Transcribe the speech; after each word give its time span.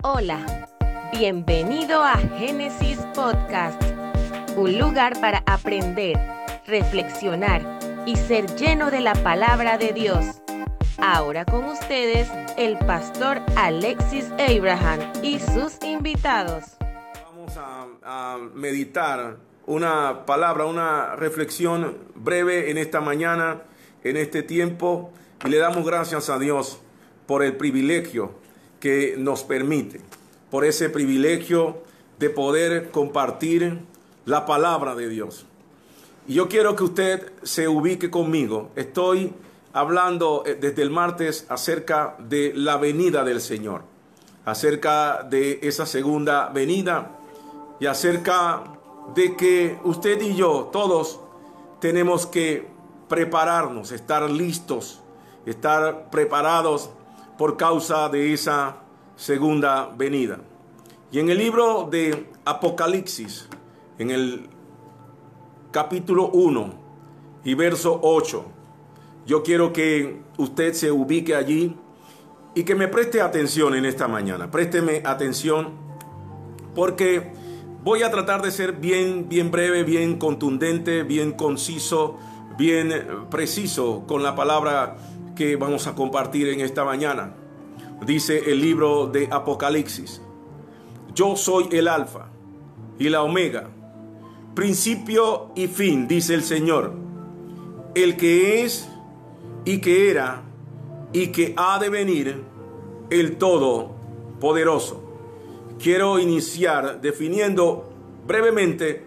Hola, 0.00 0.66
bienvenido 1.12 2.02
a 2.02 2.16
Génesis 2.16 2.98
Podcast, 3.14 3.80
un 4.56 4.78
lugar 4.78 5.20
para 5.20 5.42
aprender, 5.46 6.18
reflexionar 6.66 7.78
y 8.06 8.16
ser 8.16 8.46
lleno 8.56 8.90
de 8.90 9.00
la 9.00 9.12
palabra 9.12 9.76
de 9.76 9.92
Dios. 9.92 10.40
Ahora 10.98 11.44
con 11.44 11.64
ustedes 11.66 12.28
el 12.56 12.78
pastor 12.78 13.42
Alexis 13.54 14.30
Abraham 14.32 15.00
y 15.22 15.38
sus 15.38 15.78
invitados. 15.84 16.64
Vamos 17.24 17.56
a, 17.56 17.86
a 18.02 18.38
meditar 18.54 19.36
una 19.66 20.24
palabra, 20.24 20.64
una 20.64 21.14
reflexión 21.16 21.98
breve 22.14 22.70
en 22.70 22.78
esta 22.78 23.00
mañana, 23.00 23.62
en 24.02 24.16
este 24.16 24.42
tiempo, 24.42 25.12
y 25.44 25.48
le 25.48 25.58
damos 25.58 25.86
gracias 25.86 26.30
a 26.30 26.38
Dios 26.38 26.80
por 27.26 27.44
el 27.44 27.56
privilegio 27.56 28.41
que 28.82 29.14
nos 29.16 29.44
permite, 29.44 30.00
por 30.50 30.64
ese 30.64 30.90
privilegio 30.90 31.76
de 32.18 32.30
poder 32.30 32.90
compartir 32.90 33.78
la 34.24 34.44
palabra 34.44 34.96
de 34.96 35.08
Dios. 35.08 35.46
Y 36.26 36.34
yo 36.34 36.48
quiero 36.48 36.74
que 36.74 36.82
usted 36.82 37.32
se 37.44 37.68
ubique 37.68 38.10
conmigo. 38.10 38.70
Estoy 38.74 39.32
hablando 39.72 40.42
eh, 40.44 40.58
desde 40.60 40.82
el 40.82 40.90
martes 40.90 41.46
acerca 41.48 42.16
de 42.18 42.54
la 42.56 42.76
venida 42.76 43.22
del 43.22 43.40
Señor, 43.40 43.82
acerca 44.44 45.22
de 45.22 45.60
esa 45.62 45.86
segunda 45.86 46.48
venida 46.48 47.20
y 47.78 47.86
acerca 47.86 48.64
de 49.14 49.36
que 49.36 49.78
usted 49.84 50.20
y 50.22 50.34
yo, 50.34 50.70
todos, 50.72 51.20
tenemos 51.78 52.26
que 52.26 52.66
prepararnos, 53.08 53.92
estar 53.92 54.28
listos, 54.28 55.00
estar 55.46 56.10
preparados 56.10 56.90
por 57.42 57.56
causa 57.56 58.08
de 58.08 58.32
esa 58.32 58.76
segunda 59.16 59.90
venida. 59.98 60.38
Y 61.10 61.18
en 61.18 61.28
el 61.28 61.38
libro 61.38 61.88
de 61.90 62.28
Apocalipsis, 62.44 63.48
en 63.98 64.12
el 64.12 64.48
capítulo 65.72 66.28
1 66.28 66.72
y 67.42 67.54
verso 67.54 67.98
8, 68.00 68.44
yo 69.26 69.42
quiero 69.42 69.72
que 69.72 70.22
usted 70.38 70.72
se 70.72 70.92
ubique 70.92 71.34
allí 71.34 71.74
y 72.54 72.62
que 72.62 72.76
me 72.76 72.86
preste 72.86 73.20
atención 73.20 73.74
en 73.74 73.86
esta 73.86 74.06
mañana. 74.06 74.48
Présteme 74.48 75.02
atención 75.04 75.70
porque 76.76 77.32
voy 77.82 78.04
a 78.04 78.12
tratar 78.12 78.40
de 78.42 78.52
ser 78.52 78.74
bien, 78.74 79.28
bien 79.28 79.50
breve, 79.50 79.82
bien 79.82 80.16
contundente, 80.16 81.02
bien 81.02 81.32
conciso, 81.32 82.18
bien 82.56 83.26
preciso 83.30 84.04
con 84.06 84.22
la 84.22 84.34
palabra 84.34 84.96
que 85.36 85.56
vamos 85.56 85.86
a 85.86 85.94
compartir 85.94 86.48
en 86.48 86.60
esta 86.60 86.84
mañana. 86.84 87.34
Dice 88.06 88.50
el 88.50 88.60
libro 88.60 89.06
de 89.06 89.28
Apocalipsis, 89.30 90.20
yo 91.14 91.36
soy 91.36 91.68
el 91.72 91.88
alfa 91.88 92.28
y 92.98 93.08
la 93.08 93.22
omega, 93.22 93.68
principio 94.54 95.50
y 95.54 95.68
fin, 95.68 96.08
dice 96.08 96.34
el 96.34 96.42
Señor, 96.42 96.94
el 97.94 98.16
que 98.16 98.64
es 98.64 98.88
y 99.64 99.78
que 99.78 100.10
era 100.10 100.42
y 101.12 101.28
que 101.28 101.54
ha 101.56 101.78
de 101.78 101.90
venir, 101.90 102.42
el 103.10 103.36
Todopoderoso. 103.36 105.02
Quiero 105.78 106.18
iniciar 106.18 107.00
definiendo 107.00 107.90
brevemente 108.26 109.04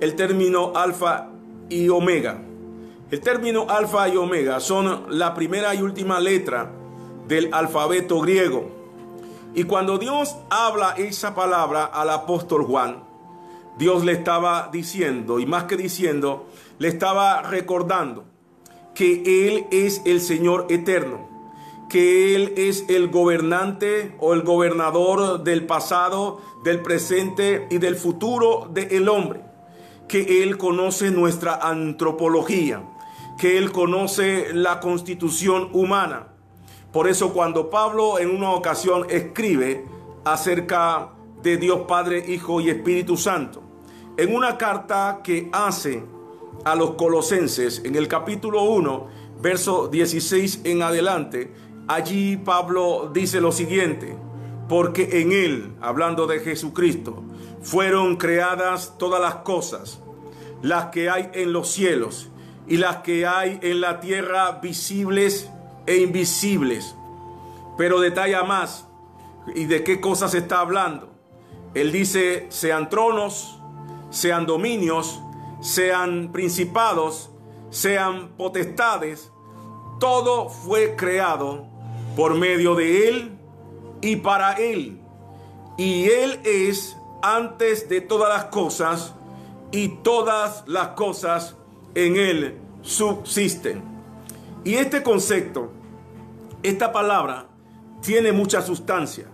el 0.00 0.14
término 0.14 0.72
alfa 0.74 1.30
y 1.68 1.88
omega. 1.88 2.42
El 3.08 3.20
término 3.20 3.66
alfa 3.70 4.08
y 4.08 4.16
omega 4.16 4.58
son 4.58 5.04
la 5.10 5.32
primera 5.32 5.72
y 5.76 5.80
última 5.80 6.18
letra 6.18 6.72
del 7.28 7.54
alfabeto 7.54 8.20
griego. 8.20 8.68
Y 9.54 9.62
cuando 9.62 9.98
Dios 9.98 10.34
habla 10.50 10.94
esa 10.98 11.32
palabra 11.32 11.84
al 11.84 12.10
apóstol 12.10 12.64
Juan, 12.64 13.04
Dios 13.78 14.04
le 14.04 14.10
estaba 14.10 14.70
diciendo, 14.72 15.38
y 15.38 15.46
más 15.46 15.64
que 15.64 15.76
diciendo, 15.76 16.48
le 16.80 16.88
estaba 16.88 17.42
recordando 17.42 18.24
que 18.92 19.46
Él 19.46 19.66
es 19.70 20.02
el 20.04 20.20
Señor 20.20 20.66
eterno, 20.68 21.28
que 21.88 22.34
Él 22.34 22.54
es 22.56 22.86
el 22.88 23.06
gobernante 23.08 24.16
o 24.18 24.34
el 24.34 24.42
gobernador 24.42 25.44
del 25.44 25.64
pasado, 25.64 26.40
del 26.64 26.82
presente 26.82 27.68
y 27.70 27.78
del 27.78 27.94
futuro 27.94 28.68
del 28.72 29.08
hombre, 29.08 29.42
que 30.08 30.42
Él 30.42 30.58
conoce 30.58 31.12
nuestra 31.12 31.54
antropología, 31.54 32.82
que 33.38 33.58
Él 33.58 33.72
conoce 33.72 34.52
la 34.54 34.80
constitución 34.80 35.68
humana. 35.72 36.28
Por 36.92 37.08
eso 37.08 37.32
cuando 37.32 37.68
Pablo 37.68 38.18
en 38.18 38.30
una 38.30 38.50
ocasión 38.52 39.06
escribe 39.10 39.84
acerca 40.24 41.10
de 41.42 41.58
Dios 41.58 41.82
Padre, 41.86 42.24
Hijo 42.26 42.60
y 42.60 42.70
Espíritu 42.70 43.16
Santo, 43.16 43.62
en 44.16 44.34
una 44.34 44.56
carta 44.56 45.20
que 45.22 45.50
hace 45.52 46.02
a 46.64 46.74
los 46.74 46.92
colosenses 46.92 47.82
en 47.84 47.96
el 47.96 48.08
capítulo 48.08 48.62
1, 48.62 49.06
verso 49.42 49.88
16 49.88 50.62
en 50.64 50.82
adelante, 50.82 51.52
allí 51.86 52.38
Pablo 52.38 53.10
dice 53.12 53.40
lo 53.42 53.52
siguiente, 53.52 54.16
porque 54.68 55.20
en 55.20 55.32
Él, 55.32 55.74
hablando 55.82 56.26
de 56.26 56.40
Jesucristo, 56.40 57.22
fueron 57.60 58.16
creadas 58.16 58.94
todas 58.98 59.20
las 59.20 59.36
cosas, 59.36 60.00
las 60.62 60.86
que 60.86 61.10
hay 61.10 61.30
en 61.34 61.52
los 61.52 61.68
cielos 61.68 62.30
y 62.68 62.76
las 62.76 62.98
que 62.98 63.26
hay 63.26 63.58
en 63.62 63.80
la 63.80 64.00
tierra 64.00 64.52
visibles 64.62 65.50
e 65.86 65.98
invisibles. 65.98 66.94
Pero 67.78 68.00
detalla 68.00 68.42
más 68.42 68.86
y 69.54 69.66
de 69.66 69.84
qué 69.84 70.00
cosas 70.00 70.34
está 70.34 70.60
hablando. 70.60 71.10
Él 71.74 71.92
dice, 71.92 72.46
sean 72.48 72.88
tronos, 72.88 73.60
sean 74.10 74.46
dominios, 74.46 75.20
sean 75.60 76.32
principados, 76.32 77.30
sean 77.70 78.30
potestades, 78.36 79.30
todo 80.00 80.48
fue 80.48 80.96
creado 80.96 81.66
por 82.16 82.34
medio 82.34 82.74
de 82.74 83.08
Él 83.08 83.38
y 84.00 84.16
para 84.16 84.54
Él. 84.54 85.00
Y 85.76 86.06
Él 86.06 86.40
es 86.44 86.96
antes 87.22 87.88
de 87.88 88.00
todas 88.00 88.28
las 88.30 88.46
cosas 88.46 89.14
y 89.70 89.88
todas 89.88 90.64
las 90.66 90.88
cosas 90.88 91.56
en 91.96 92.16
Él 92.16 92.54
subsisten. 92.82 93.82
Y 94.64 94.74
este 94.74 95.02
concepto, 95.02 95.72
esta 96.62 96.92
palabra, 96.92 97.46
tiene 98.02 98.32
mucha 98.32 98.60
sustancia, 98.60 99.26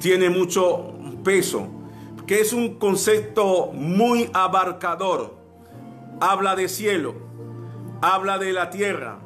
tiene 0.00 0.30
mucho 0.30 0.94
peso, 1.22 1.68
que 2.26 2.40
es 2.40 2.52
un 2.54 2.78
concepto 2.78 3.70
muy 3.72 4.30
abarcador. 4.32 5.36
Habla 6.20 6.56
de 6.56 6.68
cielo, 6.68 7.14
habla 8.00 8.38
de 8.38 8.52
la 8.54 8.70
tierra, 8.70 9.18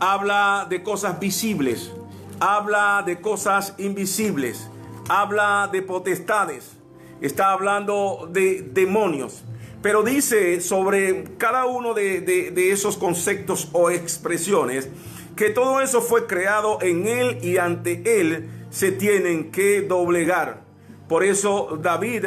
habla 0.00 0.66
de 0.70 0.82
cosas 0.82 1.20
visibles, 1.20 1.92
habla 2.40 3.02
de 3.04 3.20
cosas 3.20 3.74
invisibles, 3.76 4.70
habla 5.08 5.68
de 5.70 5.82
potestades, 5.82 6.78
está 7.20 7.52
hablando 7.52 8.26
de 8.32 8.62
demonios, 8.62 9.44
pero 9.86 10.02
dice 10.02 10.60
sobre 10.60 11.22
cada 11.38 11.66
uno 11.66 11.94
de, 11.94 12.72
esos 12.72 12.96
conceptos 12.96 13.68
o 13.70 13.88
expresiones 13.88 14.88
que 15.36 15.50
todo 15.50 15.80
eso 15.80 16.02
fue 16.02 16.26
creado 16.26 16.78
en 16.82 17.06
Él 17.06 17.38
y 17.40 17.58
ante 17.58 18.02
Él 18.20 18.48
se 18.70 18.90
tienen 18.90 19.52
que 19.52 19.82
doblegar. 19.82 20.64
Por 21.08 21.22
eso 21.22 21.78
David 21.80 22.24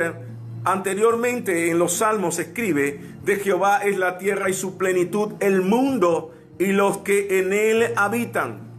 anteriormente 0.63 1.69
en 1.69 1.79
los 1.79 1.97
salmos 1.97 2.39
escribe, 2.39 3.01
de 3.25 3.35
Jehová 3.35 3.79
es 3.79 3.97
la 3.97 4.17
tierra 4.17 4.49
y 4.49 4.53
su 4.53 4.77
plenitud, 4.77 5.33
el 5.41 5.61
mundo 5.61 6.33
y 6.59 6.67
los 6.67 6.99
que 6.99 7.39
en 7.39 7.51
él 7.51 7.91
habitan. 7.97 8.69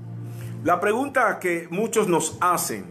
La 0.65 0.81
pregunta 0.81 1.39
que 1.39 1.69
muchos 1.69 2.09
nos 2.09 2.39
hacen, 2.41 2.87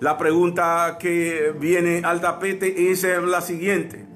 la 0.00 0.18
pregunta 0.18 0.96
que 0.98 1.54
viene 1.60 2.02
al 2.04 2.20
tapete 2.20 2.90
es 2.90 3.04
la 3.04 3.40
siguiente. 3.40 4.07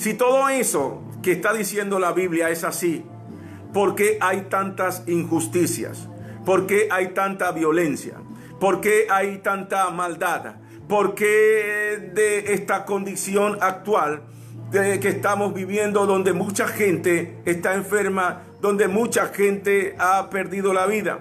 Si 0.00 0.14
todo 0.14 0.48
eso 0.48 1.02
que 1.22 1.32
está 1.32 1.52
diciendo 1.52 1.98
la 1.98 2.12
Biblia 2.12 2.48
es 2.48 2.64
así, 2.64 3.04
¿por 3.74 3.94
qué 3.94 4.16
hay 4.22 4.46
tantas 4.48 5.06
injusticias? 5.06 6.08
¿Por 6.46 6.66
qué 6.66 6.88
hay 6.90 7.08
tanta 7.08 7.52
violencia? 7.52 8.14
¿Por 8.58 8.80
qué 8.80 9.08
hay 9.10 9.40
tanta 9.42 9.90
maldad? 9.90 10.54
¿Por 10.88 11.14
qué 11.14 12.12
de 12.14 12.54
esta 12.54 12.86
condición 12.86 13.58
actual 13.60 14.22
de 14.70 15.00
que 15.00 15.08
estamos 15.08 15.52
viviendo 15.52 16.06
donde 16.06 16.32
mucha 16.32 16.66
gente 16.66 17.38
está 17.44 17.74
enferma, 17.74 18.40
donde 18.62 18.88
mucha 18.88 19.26
gente 19.26 19.96
ha 19.98 20.30
perdido 20.30 20.72
la 20.72 20.86
vida? 20.86 21.18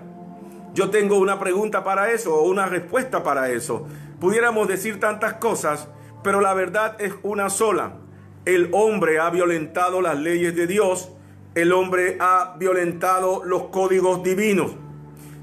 Yo 0.74 0.90
tengo 0.90 1.18
una 1.18 1.38
pregunta 1.38 1.84
para 1.84 2.12
eso 2.12 2.34
o 2.34 2.48
una 2.48 2.66
respuesta 2.66 3.24
para 3.24 3.50
eso. 3.52 3.86
Pudiéramos 4.22 4.70
decir 4.70 5.02
tantas 5.02 5.34
cosas, 5.34 5.90
pero 6.24 6.40
la 6.40 6.54
verdad 6.54 6.96
es 7.02 7.14
una 7.24 7.50
sola. 7.50 8.08
El 8.46 8.70
hombre 8.74 9.20
ha 9.20 9.30
violentado 9.30 10.02
las 10.02 10.18
leyes 10.18 10.56
de 10.56 10.68
Dios, 10.68 11.12
el 11.56 11.72
hombre 11.72 12.18
ha 12.20 12.56
violentado 12.58 13.44
los 13.44 13.64
códigos 13.66 14.24
divinos. 14.24 14.72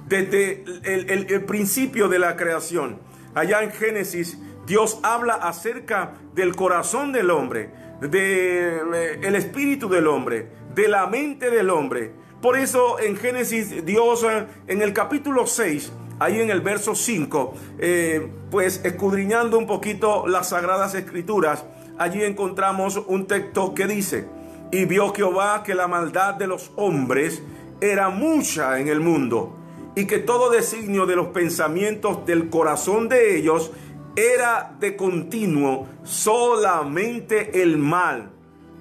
Desde 0.09 0.65
el, 0.85 1.45
principio 1.45 2.09
de 2.09 2.21
la 2.21 2.37
creación, 2.37 3.01
allá 3.35 3.63
en 3.63 3.73
Génesis 3.73 4.39
Dios 4.67 5.01
habla 5.03 5.35
acerca 5.35 6.15
del 6.35 6.55
corazón 6.55 7.13
del 7.13 7.31
hombre, 7.31 7.71
del 8.01 8.95
el 8.95 9.35
espíritu 9.35 9.89
del 9.89 10.07
hombre, 10.07 10.49
de 10.75 10.89
la 10.89 11.07
mente 11.09 11.51
del 11.51 11.71
hombre. 11.71 12.13
Por 12.41 12.57
eso 12.57 13.01
en 13.01 13.17
Génesis 13.17 13.85
Dios 13.85 14.25
eh, 14.25 14.47
en 14.69 14.83
el 14.83 14.93
capítulo 14.93 15.47
6, 15.47 15.93
ahí 16.21 16.41
en 16.41 16.51
el 16.51 16.61
verso 16.61 16.95
5, 16.95 17.55
eh, 17.79 18.31
pues 18.51 18.81
escudriñando 18.85 19.59
un 19.59 19.67
poquito 19.67 20.27
las 20.29 20.51
sagradas 20.51 20.95
escrituras, 20.95 21.65
allí 21.99 22.23
encontramos 22.23 23.03
un 23.07 23.27
texto 23.27 23.75
que 23.75 23.87
dice, 23.87 24.29
y 24.71 24.85
vio 24.85 25.13
Jehová 25.15 25.63
que 25.63 25.75
la 25.75 25.89
maldad 25.89 26.35
de 26.35 26.47
los 26.47 26.73
hombres 26.77 27.43
era 27.81 28.09
mucha 28.09 28.79
en 28.81 28.89
el 28.89 29.01
mundo, 29.01 29.57
y 29.95 30.07
que 30.07 30.19
todo 30.19 30.51
designio 30.51 31.07
de 31.07 31.17
los 31.17 31.29
pensamientos 31.29 32.27
del 32.27 32.51
corazón 32.51 33.09
de 33.09 33.37
ellos 33.39 33.73
era 34.17 34.75
de 34.81 34.97
continuo 34.97 35.87
solamente 36.03 37.63
el 37.63 37.77
mal. 37.79 38.31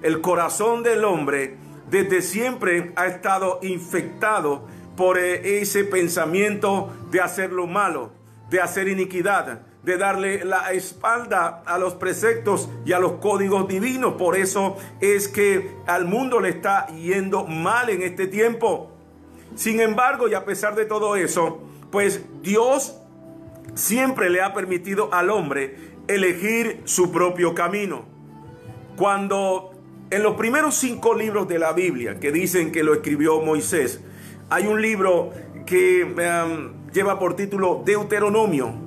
El 0.02 0.20
corazón 0.20 0.82
del 0.82 1.04
hombre 1.04 1.56
desde 1.90 2.22
siempre 2.22 2.92
ha 2.96 3.06
estado 3.06 3.60
infectado 3.62 4.66
por 4.96 5.18
eh, 5.18 5.60
ese 5.60 5.84
pensamiento 5.84 6.90
de 7.10 7.20
hacer 7.20 7.52
lo 7.52 7.66
malo, 7.66 8.12
de 8.50 8.60
hacer 8.60 8.88
iniquidad, 8.88 9.62
de 9.86 9.96
darle 9.96 10.44
la 10.44 10.72
espalda 10.72 11.62
a 11.64 11.78
los 11.78 11.94
preceptos 11.94 12.68
y 12.84 12.92
a 12.92 12.98
los 12.98 13.12
códigos 13.12 13.68
divinos. 13.68 14.14
Por 14.14 14.36
eso 14.36 14.76
es 15.00 15.28
que 15.28 15.76
al 15.86 16.06
mundo 16.06 16.40
le 16.40 16.48
está 16.48 16.88
yendo 16.88 17.46
mal 17.46 17.88
en 17.88 18.02
este 18.02 18.26
tiempo. 18.26 18.90
Sin 19.54 19.78
embargo, 19.78 20.26
y 20.26 20.34
a 20.34 20.44
pesar 20.44 20.74
de 20.74 20.86
todo 20.86 21.14
eso, 21.14 21.62
pues 21.92 22.20
Dios 22.42 22.96
siempre 23.74 24.28
le 24.28 24.42
ha 24.42 24.52
permitido 24.54 25.14
al 25.14 25.30
hombre 25.30 25.76
elegir 26.08 26.80
su 26.84 27.12
propio 27.12 27.54
camino. 27.54 28.06
Cuando 28.96 29.70
en 30.10 30.24
los 30.24 30.34
primeros 30.34 30.74
cinco 30.74 31.14
libros 31.14 31.46
de 31.46 31.60
la 31.60 31.72
Biblia, 31.72 32.18
que 32.18 32.32
dicen 32.32 32.72
que 32.72 32.82
lo 32.82 32.92
escribió 32.92 33.40
Moisés, 33.40 34.00
hay 34.50 34.66
un 34.66 34.82
libro 34.82 35.30
que 35.64 36.02
um, 36.02 36.90
lleva 36.92 37.20
por 37.20 37.36
título 37.36 37.82
Deuteronomio. 37.84 38.85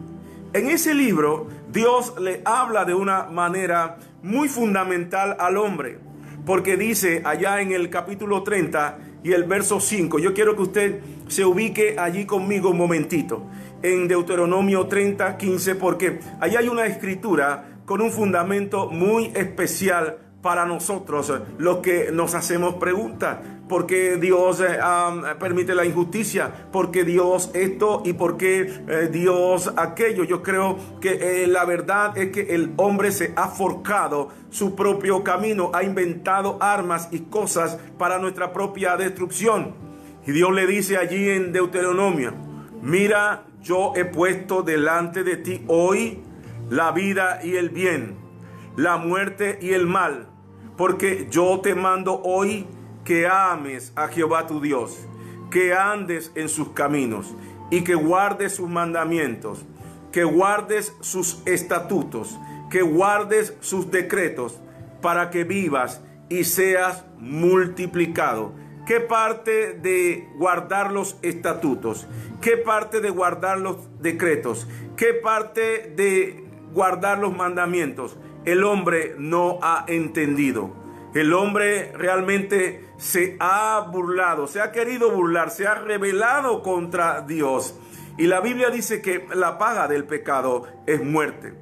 En 0.52 0.68
ese 0.68 0.96
libro, 0.96 1.48
Dios 1.72 2.16
le 2.20 2.42
habla 2.44 2.84
de 2.84 2.96
una 2.96 3.26
manera 3.26 3.98
muy 4.24 4.50
fundamental 4.50 5.38
al 5.40 5.58
hombre, 5.58 6.00
porque 6.44 6.76
dice 6.76 7.22
allá 7.24 7.62
en 7.62 7.72
el 7.72 7.92
capítulo 7.92 8.42
30 8.42 8.98
y 9.24 9.34
el 9.34 9.44
verso 9.44 9.80
5, 9.80 10.18
yo 10.18 10.34
quiero 10.34 10.56
que 10.56 10.64
usted 10.64 11.02
se 11.28 11.46
ubique 11.46 11.98
allí 12.00 12.26
conmigo 12.26 12.72
un 12.72 12.78
momentito 12.78 13.46
en 13.84 14.08
Deuteronomio 14.08 14.88
30, 14.88 15.38
15, 15.38 15.76
porque 15.76 16.20
allí 16.40 16.56
hay 16.56 16.68
una 16.68 16.88
escritura 16.88 17.82
con 17.86 18.02
un 18.02 18.12
fundamento 18.12 18.90
muy 18.90 19.32
especial 19.36 20.18
para 20.42 20.66
nosotros, 20.66 21.34
los 21.58 21.78
que 21.78 22.12
nos 22.12 22.34
hacemos 22.36 22.76
preguntas. 22.76 23.38
¿Por 23.68 23.86
qué 23.86 24.18
Dios 24.18 24.62
eh, 24.62 24.80
permite 25.40 25.76
la 25.76 25.86
injusticia? 25.86 26.52
¿Por 26.72 26.90
qué 26.90 27.04
Dios 27.04 27.52
esto? 27.54 28.02
¿Y 28.04 28.14
por 28.14 28.36
qué 28.38 28.62
eh, 28.62 29.10
Dios 29.12 29.72
aquello? 29.78 30.24
Yo 30.24 30.42
creo 30.42 30.78
que 31.00 31.44
eh, 31.44 31.48
la 31.48 31.66
verdad 31.66 32.18
es 32.18 32.32
que 32.32 32.56
el 32.56 32.74
hombre 32.78 33.12
se 33.12 33.32
ha 33.36 33.48
forjado 33.48 34.30
su 34.50 34.76
propio 34.76 35.24
camino, 35.24 35.70
ha 35.74 35.84
inventado 35.84 36.58
armas 36.60 37.10
y 37.12 37.20
cosas 37.20 37.78
para 38.00 38.18
nuestra 38.18 38.54
propia 38.54 38.98
destrucción. 38.98 39.76
Y 40.26 40.32
Dios 40.32 40.52
le 40.52 40.66
dice 40.66 40.98
allí 40.98 41.30
en 41.30 41.52
Deuteronomio, 41.52 42.34
mira 42.82 43.44
yo 43.62 43.94
he 43.96 44.06
puesto 44.06 44.64
delante 44.64 45.24
de 45.24 45.38
ti 45.38 45.64
hoy 45.68 46.20
la 46.70 46.92
vida 46.92 47.40
y 47.44 47.56
el 47.56 47.70
bien, 47.70 48.16
la 48.78 48.98
muerte 48.98 49.60
y 49.62 49.72
el 49.72 49.86
mal, 49.86 50.29
porque 50.80 51.28
yo 51.30 51.60
te 51.60 51.76
mando 51.76 52.22
hoy 52.24 52.66
que 53.04 53.28
ames 53.28 53.92
a 53.98 54.08
Jehová 54.08 54.48
tu 54.48 54.62
Dios, 54.62 54.98
que 55.52 55.74
andes 55.74 56.32
en 56.36 56.48
sus 56.48 56.70
caminos 56.70 57.36
y 57.70 57.84
que 57.84 57.96
guardes 57.96 58.56
sus 58.56 58.70
mandamientos, 58.70 59.66
que 60.14 60.24
guardes 60.24 60.96
sus 61.02 61.42
estatutos, 61.46 62.40
que 62.72 62.82
guardes 62.82 63.58
sus 63.60 63.92
decretos, 63.92 64.58
para 65.02 65.30
que 65.32 65.44
vivas 65.44 66.02
y 66.30 66.46
seas 66.46 67.04
multiplicado 67.18 68.54
¿Qué 68.90 69.00
parte 69.00 69.74
de 69.74 70.28
guardar 70.38 70.92
los 70.92 71.18
estatutos? 71.22 72.08
¿Qué 72.42 72.58
parte 72.58 73.02
de 73.02 73.12
guardar 73.12 73.60
los 73.60 73.78
decretos? 74.02 74.68
¿Qué 74.98 75.14
parte 75.14 75.94
de 75.96 76.44
guardar 76.74 77.20
los 77.20 77.38
mandamientos? 77.38 78.18
El 78.46 78.64
hombre 78.64 79.16
no 79.18 79.60
ha 79.62 79.86
entendido. 79.88 80.72
El 81.14 81.34
hombre 81.34 81.92
realmente 81.94 82.86
se 82.98 83.36
ha 83.40 83.88
burlado, 83.92 84.48
se 84.48 84.62
ha 84.62 84.72
querido 84.72 85.12
burlar, 85.12 85.50
se 85.50 85.68
ha 85.68 85.76
rebelado 85.76 86.62
contra 86.62 87.22
Dios. 87.22 87.76
Y 88.18 88.28
la 88.28 88.42
Biblia 88.42 88.70
dice 88.70 89.02
que 89.02 89.26
la 89.34 89.58
paga 89.58 89.88
del 89.88 90.06
pecado 90.06 90.68
es 90.86 91.04
muerte. 91.04 91.54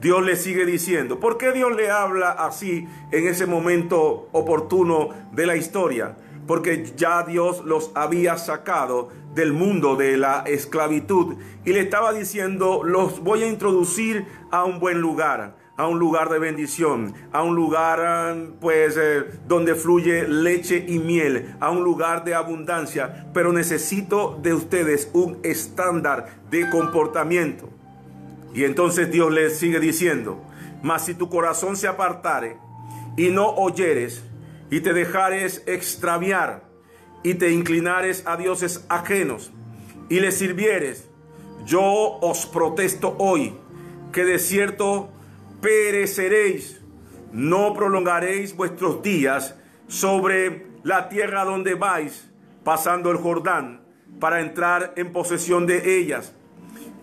Dios 0.00 0.22
le 0.22 0.36
sigue 0.36 0.66
diciendo, 0.66 1.18
¿por 1.18 1.38
qué 1.38 1.52
Dios 1.52 1.74
le 1.74 1.90
habla 1.90 2.30
así 2.30 2.86
en 3.10 3.26
ese 3.26 3.46
momento 3.46 4.28
oportuno 4.32 5.08
de 5.32 5.46
la 5.46 5.56
historia? 5.56 6.16
porque 6.46 6.92
ya 6.96 7.22
Dios 7.22 7.64
los 7.64 7.90
había 7.94 8.36
sacado 8.36 9.08
del 9.34 9.52
mundo 9.52 9.96
de 9.96 10.16
la 10.16 10.44
esclavitud 10.46 11.36
y 11.64 11.72
le 11.72 11.80
estaba 11.80 12.12
diciendo, 12.12 12.82
los 12.84 13.20
voy 13.20 13.42
a 13.42 13.48
introducir 13.48 14.26
a 14.50 14.64
un 14.64 14.78
buen 14.78 15.00
lugar, 15.00 15.56
a 15.76 15.88
un 15.88 15.98
lugar 15.98 16.28
de 16.28 16.38
bendición, 16.38 17.14
a 17.32 17.42
un 17.42 17.54
lugar 17.54 18.36
pues 18.60 18.96
eh, 18.96 19.24
donde 19.46 19.74
fluye 19.74 20.28
leche 20.28 20.84
y 20.86 20.98
miel, 20.98 21.56
a 21.60 21.70
un 21.70 21.82
lugar 21.82 22.24
de 22.24 22.34
abundancia, 22.34 23.26
pero 23.34 23.52
necesito 23.52 24.38
de 24.42 24.54
ustedes 24.54 25.10
un 25.12 25.38
estándar 25.42 26.42
de 26.50 26.70
comportamiento. 26.70 27.68
Y 28.54 28.64
entonces 28.64 29.10
Dios 29.10 29.32
les 29.32 29.58
sigue 29.58 29.80
diciendo, 29.80 30.40
mas 30.82 31.06
si 31.06 31.14
tu 31.14 31.28
corazón 31.28 31.76
se 31.76 31.88
apartare 31.88 32.56
y 33.16 33.30
no 33.30 33.48
oyeres, 33.48 34.22
y 34.70 34.80
te 34.80 34.92
dejares 34.92 35.62
extraviar 35.66 36.64
y 37.22 37.34
te 37.34 37.52
inclinares 37.52 38.24
a 38.26 38.36
dioses 38.36 38.84
ajenos 38.88 39.52
y 40.08 40.18
les 40.18 40.36
sirvieres, 40.36 41.08
yo 41.64 41.82
os 41.82 42.46
protesto 42.46 43.14
hoy 43.18 43.54
que 44.12 44.24
de 44.24 44.38
cierto 44.38 45.10
pereceréis, 45.64 46.82
no 47.32 47.72
prolongaréis 47.72 48.54
vuestros 48.54 49.02
días 49.02 49.54
sobre 49.88 50.66
la 50.82 51.08
tierra 51.08 51.46
donde 51.46 51.72
vais, 51.72 52.30
pasando 52.64 53.10
el 53.10 53.16
Jordán, 53.16 53.80
para 54.20 54.42
entrar 54.42 54.92
en 54.96 55.10
posesión 55.10 55.66
de 55.66 55.98
ellas. 55.98 56.34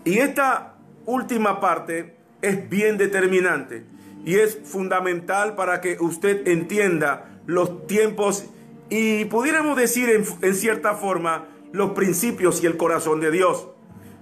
Y 0.04 0.18
esta 0.18 0.76
última 1.06 1.58
parte 1.58 2.14
es 2.40 2.70
bien 2.70 2.98
determinante 2.98 3.84
y 4.24 4.36
es 4.36 4.56
fundamental 4.62 5.56
para 5.56 5.80
que 5.80 5.96
usted 5.98 6.46
entienda 6.46 7.40
los 7.46 7.88
tiempos 7.88 8.44
y 8.90 9.24
pudiéramos 9.24 9.76
decir 9.76 10.08
en, 10.08 10.54
cierta 10.54 10.94
forma 10.94 11.48
los 11.72 11.94
principios 11.94 12.62
y 12.62 12.66
el 12.66 12.76
corazón 12.76 13.18
de 13.18 13.32
Dios. 13.32 13.70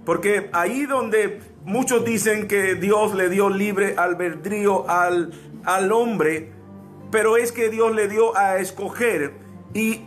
Porque 0.05 0.49
ahí 0.53 0.85
donde 0.85 1.39
muchos 1.63 2.03
dicen 2.03 2.47
que 2.47 2.75
Dios 2.75 3.13
le 3.15 3.29
dio 3.29 3.49
libre 3.49 3.95
albedrío 3.97 4.89
al, 4.89 5.31
al 5.63 5.91
hombre, 5.91 6.51
pero 7.11 7.37
es 7.37 7.51
que 7.51 7.69
Dios 7.69 7.93
le 7.93 8.07
dio 8.07 8.35
a 8.37 8.57
escoger 8.57 9.33
y 9.73 10.01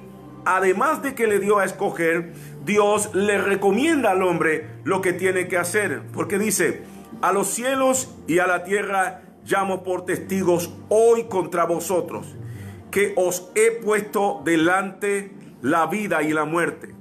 además 0.44 1.02
de 1.02 1.14
que 1.14 1.26
le 1.26 1.38
dio 1.38 1.58
a 1.58 1.64
escoger, 1.64 2.32
Dios 2.64 3.14
le 3.14 3.38
recomienda 3.38 4.10
al 4.10 4.22
hombre 4.22 4.68
lo 4.84 5.00
que 5.00 5.12
tiene 5.12 5.48
que 5.48 5.58
hacer. 5.58 6.02
Porque 6.12 6.38
dice, 6.38 6.82
a 7.22 7.32
los 7.32 7.48
cielos 7.48 8.14
y 8.26 8.38
a 8.38 8.46
la 8.46 8.64
tierra 8.64 9.22
llamo 9.44 9.82
por 9.82 10.04
testigos 10.04 10.74
hoy 10.88 11.24
contra 11.24 11.64
vosotros 11.64 12.34
que 12.94 13.12
os 13.16 13.50
he 13.56 13.72
puesto 13.72 14.40
delante 14.44 15.32
la 15.62 15.86
vida 15.86 16.22
y 16.22 16.32
la 16.32 16.44
muerte, 16.44 16.94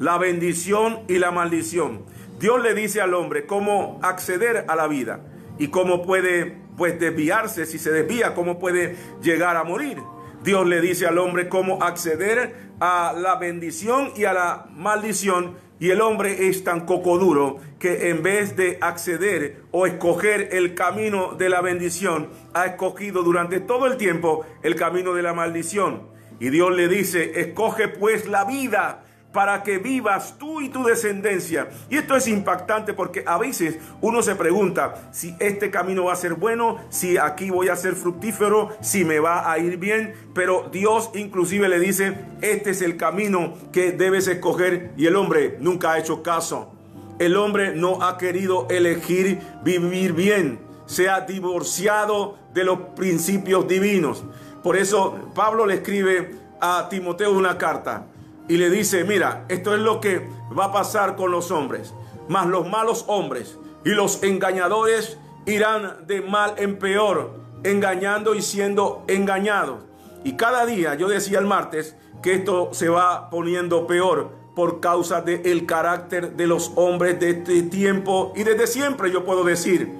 la 0.00 0.18
bendición 0.18 0.98
y 1.06 1.18
la 1.18 1.30
maldición. 1.30 2.02
Dios 2.38 2.62
le 2.62 2.74
dice 2.74 3.00
al 3.00 3.14
hombre 3.14 3.46
cómo 3.46 3.98
acceder 4.02 4.66
a 4.68 4.76
la 4.76 4.86
vida 4.88 5.20
y 5.58 5.68
cómo 5.68 6.02
puede 6.02 6.56
pues 6.76 7.00
desviarse, 7.00 7.64
si 7.64 7.78
se 7.78 7.90
desvía, 7.90 8.34
cómo 8.34 8.58
puede 8.58 8.96
llegar 9.22 9.56
a 9.56 9.64
morir. 9.64 9.98
Dios 10.42 10.66
le 10.66 10.80
dice 10.80 11.06
al 11.06 11.18
hombre 11.18 11.48
cómo 11.48 11.82
acceder 11.82 12.54
a 12.78 13.14
la 13.16 13.36
bendición 13.36 14.12
y 14.16 14.24
a 14.24 14.34
la 14.34 14.66
maldición 14.70 15.56
y 15.78 15.90
el 15.90 16.00
hombre 16.00 16.48
es 16.48 16.64
tan 16.64 16.86
cocoduro 16.86 17.58
que 17.78 18.10
en 18.10 18.22
vez 18.22 18.56
de 18.56 18.78
acceder 18.80 19.62
o 19.72 19.86
escoger 19.86 20.50
el 20.52 20.74
camino 20.74 21.34
de 21.34 21.50
la 21.50 21.60
bendición, 21.60 22.30
ha 22.54 22.66
escogido 22.66 23.22
durante 23.22 23.60
todo 23.60 23.86
el 23.86 23.96
tiempo 23.96 24.46
el 24.62 24.74
camino 24.74 25.12
de 25.12 25.22
la 25.22 25.34
maldición. 25.34 26.08
Y 26.40 26.50
Dios 26.50 26.74
le 26.74 26.88
dice, 26.88 27.40
escoge 27.40 27.88
pues 27.88 28.26
la 28.26 28.44
vida 28.44 29.04
para 29.36 29.62
que 29.62 29.76
vivas 29.76 30.36
tú 30.38 30.62
y 30.62 30.70
tu 30.70 30.82
descendencia. 30.82 31.68
Y 31.90 31.98
esto 31.98 32.16
es 32.16 32.26
impactante 32.26 32.94
porque 32.94 33.22
a 33.26 33.36
veces 33.36 33.76
uno 34.00 34.22
se 34.22 34.34
pregunta 34.34 35.10
si 35.12 35.36
este 35.38 35.70
camino 35.70 36.04
va 36.04 36.14
a 36.14 36.16
ser 36.16 36.32
bueno, 36.32 36.78
si 36.88 37.18
aquí 37.18 37.50
voy 37.50 37.68
a 37.68 37.76
ser 37.76 37.96
fructífero, 37.96 38.70
si 38.80 39.04
me 39.04 39.20
va 39.20 39.52
a 39.52 39.58
ir 39.58 39.76
bien, 39.76 40.14
pero 40.34 40.70
Dios 40.72 41.10
inclusive 41.14 41.68
le 41.68 41.78
dice, 41.78 42.16
este 42.40 42.70
es 42.70 42.80
el 42.80 42.96
camino 42.96 43.52
que 43.74 43.92
debes 43.92 44.26
escoger 44.26 44.94
y 44.96 45.04
el 45.04 45.16
hombre 45.16 45.58
nunca 45.60 45.92
ha 45.92 45.98
hecho 45.98 46.22
caso. 46.22 46.72
El 47.18 47.36
hombre 47.36 47.76
no 47.76 48.02
ha 48.04 48.16
querido 48.16 48.66
elegir 48.70 49.38
vivir 49.62 50.14
bien, 50.14 50.60
se 50.86 51.10
ha 51.10 51.20
divorciado 51.20 52.38
de 52.54 52.64
los 52.64 52.78
principios 52.96 53.68
divinos. 53.68 54.24
Por 54.62 54.78
eso 54.78 55.30
Pablo 55.34 55.66
le 55.66 55.74
escribe 55.74 56.36
a 56.58 56.88
Timoteo 56.88 57.32
una 57.32 57.58
carta 57.58 58.06
y 58.48 58.56
le 58.56 58.70
dice, 58.70 59.04
mira, 59.04 59.44
esto 59.48 59.74
es 59.74 59.80
lo 59.80 60.00
que 60.00 60.28
va 60.56 60.66
a 60.66 60.72
pasar 60.72 61.16
con 61.16 61.30
los 61.30 61.50
hombres, 61.50 61.92
mas 62.28 62.46
los 62.46 62.68
malos 62.68 63.04
hombres 63.08 63.58
y 63.84 63.90
los 63.90 64.22
engañadores 64.22 65.18
irán 65.46 66.06
de 66.06 66.22
mal 66.22 66.54
en 66.58 66.78
peor, 66.78 67.34
engañando 67.64 68.34
y 68.34 68.42
siendo 68.42 69.04
engañados. 69.08 69.80
Y 70.24 70.32
cada 70.32 70.66
día, 70.66 70.94
yo 70.94 71.08
decía 71.08 71.38
el 71.38 71.46
martes, 71.46 71.96
que 72.22 72.34
esto 72.34 72.70
se 72.72 72.88
va 72.88 73.30
poniendo 73.30 73.86
peor 73.86 74.30
por 74.56 74.80
causa 74.80 75.20
del 75.20 75.66
carácter 75.66 76.32
de 76.32 76.46
los 76.46 76.72
hombres 76.76 77.20
de 77.20 77.30
este 77.30 77.62
tiempo 77.62 78.32
y 78.34 78.42
desde 78.42 78.66
siempre 78.66 79.12
yo 79.12 79.24
puedo 79.24 79.44
decir. 79.44 79.92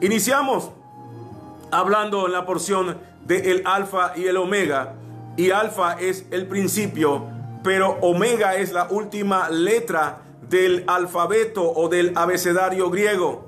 Iniciamos 0.00 0.70
hablando 1.70 2.26
en 2.26 2.32
la 2.32 2.46
porción 2.46 2.98
de 3.26 3.50
el 3.50 3.66
alfa 3.66 4.12
y 4.16 4.26
el 4.26 4.36
omega 4.36 4.94
y 5.36 5.50
alfa 5.50 5.94
es 5.94 6.24
el 6.30 6.46
principio 6.46 7.33
pero 7.64 7.96
omega 8.02 8.56
es 8.56 8.72
la 8.72 8.88
última 8.90 9.48
letra 9.48 10.20
del 10.50 10.84
alfabeto 10.86 11.62
o 11.72 11.88
del 11.88 12.12
abecedario 12.14 12.90
griego. 12.90 13.46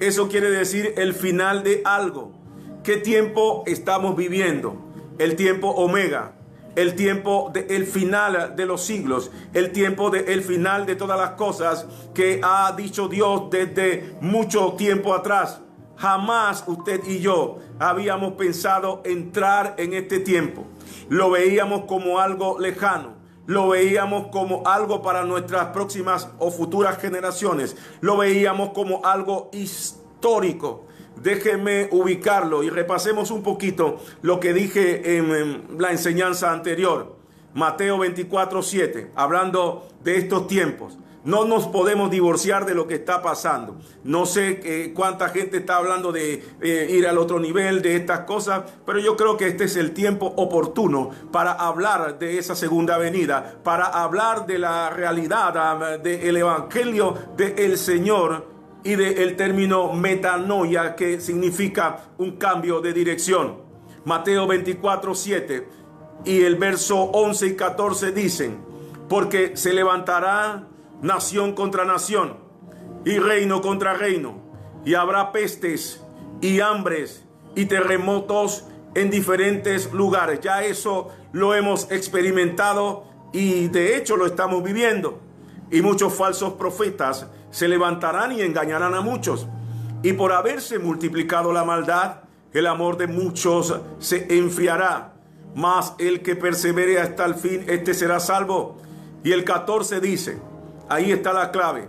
Eso 0.00 0.28
quiere 0.28 0.50
decir 0.50 0.94
el 0.96 1.12
final 1.12 1.62
de 1.62 1.82
algo. 1.84 2.32
¿Qué 2.82 2.96
tiempo 2.96 3.62
estamos 3.66 4.16
viviendo? 4.16 4.76
El 5.18 5.36
tiempo 5.36 5.68
omega, 5.68 6.32
el 6.76 6.94
tiempo 6.94 7.52
del 7.52 7.86
final 7.86 8.56
de 8.56 8.64
los 8.64 8.82
siglos, 8.82 9.30
el 9.52 9.70
tiempo 9.70 10.08
del 10.08 10.42
final 10.42 10.86
de 10.86 10.96
todas 10.96 11.18
las 11.18 11.32
cosas 11.32 11.86
que 12.14 12.40
ha 12.42 12.72
dicho 12.74 13.06
Dios 13.06 13.50
desde 13.50 14.16
mucho 14.22 14.72
tiempo 14.78 15.12
atrás. 15.12 15.60
Jamás 15.96 16.64
usted 16.66 17.02
y 17.06 17.18
yo 17.18 17.58
habíamos 17.78 18.32
pensado 18.32 19.02
entrar 19.04 19.74
en 19.76 19.92
este 19.92 20.20
tiempo. 20.20 20.64
Lo 21.10 21.30
veíamos 21.30 21.84
como 21.84 22.18
algo 22.18 22.58
lejano 22.58 23.15
lo 23.46 23.68
veíamos 23.68 24.28
como 24.28 24.66
algo 24.66 25.02
para 25.02 25.24
nuestras 25.24 25.66
próximas 25.66 26.28
o 26.38 26.50
futuras 26.50 26.98
generaciones. 26.98 27.76
Lo 28.00 28.16
veíamos 28.16 28.70
como 28.70 29.04
algo 29.04 29.50
histórico. 29.52 30.84
Déjenme 31.22 31.88
ubicarlo 31.92 32.62
y 32.62 32.70
repasemos 32.70 33.30
un 33.30 33.42
poquito 33.42 34.00
lo 34.22 34.38
que 34.38 34.52
dije 34.52 35.16
en, 35.16 35.78
la 35.78 35.92
enseñanza 35.92 36.52
anterior. 36.52 37.16
Mateo 37.54 37.98
24, 37.98 38.62
7, 38.62 39.12
hablando 39.14 39.88
de 40.04 40.18
estos 40.18 40.46
tiempos. 40.46 40.98
No 41.26 41.44
nos 41.44 41.66
podemos 41.66 42.08
divorciar 42.08 42.66
de 42.66 42.74
lo 42.76 42.86
que 42.86 42.94
está 42.94 43.20
pasando. 43.20 43.78
No 44.04 44.26
sé 44.26 44.60
eh, 44.62 44.92
cuánta 44.94 45.30
gente 45.30 45.56
está 45.56 45.78
hablando 45.78 46.12
de 46.12 46.40
eh, 46.60 46.86
ir 46.88 47.04
al 47.08 47.18
otro 47.18 47.40
nivel, 47.40 47.82
de 47.82 47.96
estas 47.96 48.20
cosas, 48.20 48.62
pero 48.86 49.00
yo 49.00 49.16
creo 49.16 49.36
que 49.36 49.48
este 49.48 49.64
es 49.64 49.74
el 49.74 49.90
tiempo 49.90 50.26
oportuno 50.36 51.10
para 51.32 51.50
hablar 51.50 52.20
de 52.20 52.38
esa 52.38 52.54
segunda 52.54 52.96
venida, 52.96 53.56
para 53.64 53.86
hablar 53.86 54.46
de 54.46 54.60
la 54.60 54.88
realidad 54.90 55.98
del 55.98 56.36
Evangelio 56.36 57.14
del 57.36 57.76
Señor 57.76 58.46
y 58.84 58.94
del 58.94 59.34
término 59.34 59.92
metanoia, 59.92 60.94
que 60.94 61.20
significa 61.20 62.04
un 62.18 62.36
cambio 62.36 62.80
de 62.80 62.92
dirección. 62.92 63.56
Mateo 64.04 64.46
24, 64.46 65.12
7 65.12 65.68
y 66.24 66.42
el 66.42 66.54
verso 66.54 66.98
11 67.02 67.46
y 67.48 67.56
14 67.56 68.12
dicen, 68.12 68.58
porque 69.08 69.56
se 69.56 69.72
levantará 69.72 70.68
nación 71.02 71.54
contra 71.54 71.84
nación 71.84 72.36
y 73.04 73.18
reino 73.18 73.60
contra 73.62 73.94
reino, 73.94 74.42
y 74.84 74.94
habrá 74.94 75.32
pestes 75.32 76.02
y 76.40 76.60
hambres 76.60 77.24
y 77.54 77.66
terremotos 77.66 78.64
en 78.94 79.10
diferentes 79.10 79.92
lugares. 79.92 80.40
Ya 80.40 80.64
eso 80.64 81.08
lo 81.32 81.54
hemos 81.54 81.90
experimentado 81.90 83.04
y 83.32 83.68
de 83.68 83.96
hecho 83.96 84.16
lo 84.16 84.26
estamos 84.26 84.62
viviendo. 84.62 85.20
Y 85.70 85.82
muchos 85.82 86.14
falsos 86.14 86.54
profetas 86.54 87.26
se 87.50 87.68
levantarán 87.68 88.32
y 88.32 88.42
engañarán 88.42 88.94
a 88.94 89.00
muchos. 89.00 89.46
Y 90.02 90.12
por 90.12 90.32
haberse 90.32 90.78
multiplicado 90.78 91.52
la 91.52 91.64
maldad, 91.64 92.22
el 92.52 92.66
amor 92.66 92.96
de 92.96 93.06
muchos 93.06 93.78
se 93.98 94.38
enfriará. 94.38 95.14
Mas 95.54 95.94
el 95.98 96.22
que 96.22 96.36
persevere 96.36 97.00
hasta 97.00 97.24
el 97.24 97.34
fin, 97.34 97.64
este 97.68 97.94
será 97.94 98.20
salvo. 98.20 98.78
Y 99.24 99.32
el 99.32 99.44
14 99.44 100.00
dice, 100.00 100.38
Ahí 100.88 101.10
está 101.12 101.32
la 101.32 101.50
clave. 101.50 101.88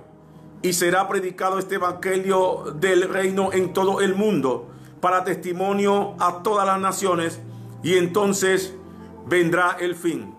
Y 0.62 0.74
será 0.74 1.08
predicado 1.08 1.60
este 1.60 1.75
evangelio 1.75 2.74
del 2.75 3.08
reino 3.10 3.54
en 3.54 3.74
todo 3.74 4.01
el 4.01 4.16
mundo 4.16 4.70
para 5.01 5.24
testimonio 5.24 6.16
a 6.20 6.42
todas 6.42 6.66
las 6.66 6.80
naciones 6.80 7.39
y 7.84 7.98
entonces 7.98 8.74
vendrá 9.27 9.77
el 9.80 9.96
fin. 9.96 10.37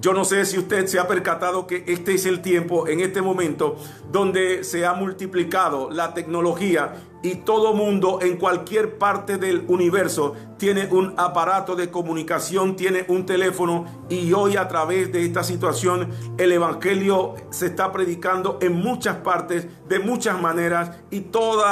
Yo 0.00 0.12
no 0.12 0.24
sé 0.24 0.44
si 0.44 0.58
usted 0.58 0.86
se 0.86 0.98
ha 0.98 1.08
percatado 1.08 1.66
que 1.66 1.84
este 1.86 2.14
es 2.14 2.26
el 2.26 2.42
tiempo, 2.42 2.86
en 2.86 3.00
este 3.00 3.22
momento, 3.22 3.76
donde 4.12 4.62
se 4.62 4.84
ha 4.84 4.92
multiplicado 4.92 5.90
la 5.90 6.12
tecnología 6.12 6.94
y 7.22 7.36
todo 7.36 7.72
mundo 7.72 8.18
en 8.20 8.36
cualquier 8.36 8.98
parte 8.98 9.38
del 9.38 9.64
universo 9.68 10.34
tiene 10.58 10.86
un 10.86 11.14
aparato 11.16 11.74
de 11.74 11.90
comunicación, 11.90 12.76
tiene 12.76 13.06
un 13.08 13.24
teléfono 13.24 13.86
y 14.08 14.32
hoy 14.32 14.56
a 14.56 14.68
través 14.68 15.10
de 15.12 15.24
esta 15.24 15.42
situación 15.42 16.10
el 16.36 16.52
Evangelio 16.52 17.34
se 17.50 17.66
está 17.66 17.90
predicando 17.90 18.58
en 18.60 18.74
muchas 18.74 19.16
partes, 19.16 19.66
de 19.88 19.98
muchas 19.98 20.40
maneras 20.40 20.90
y 21.10 21.20
todos 21.22 21.64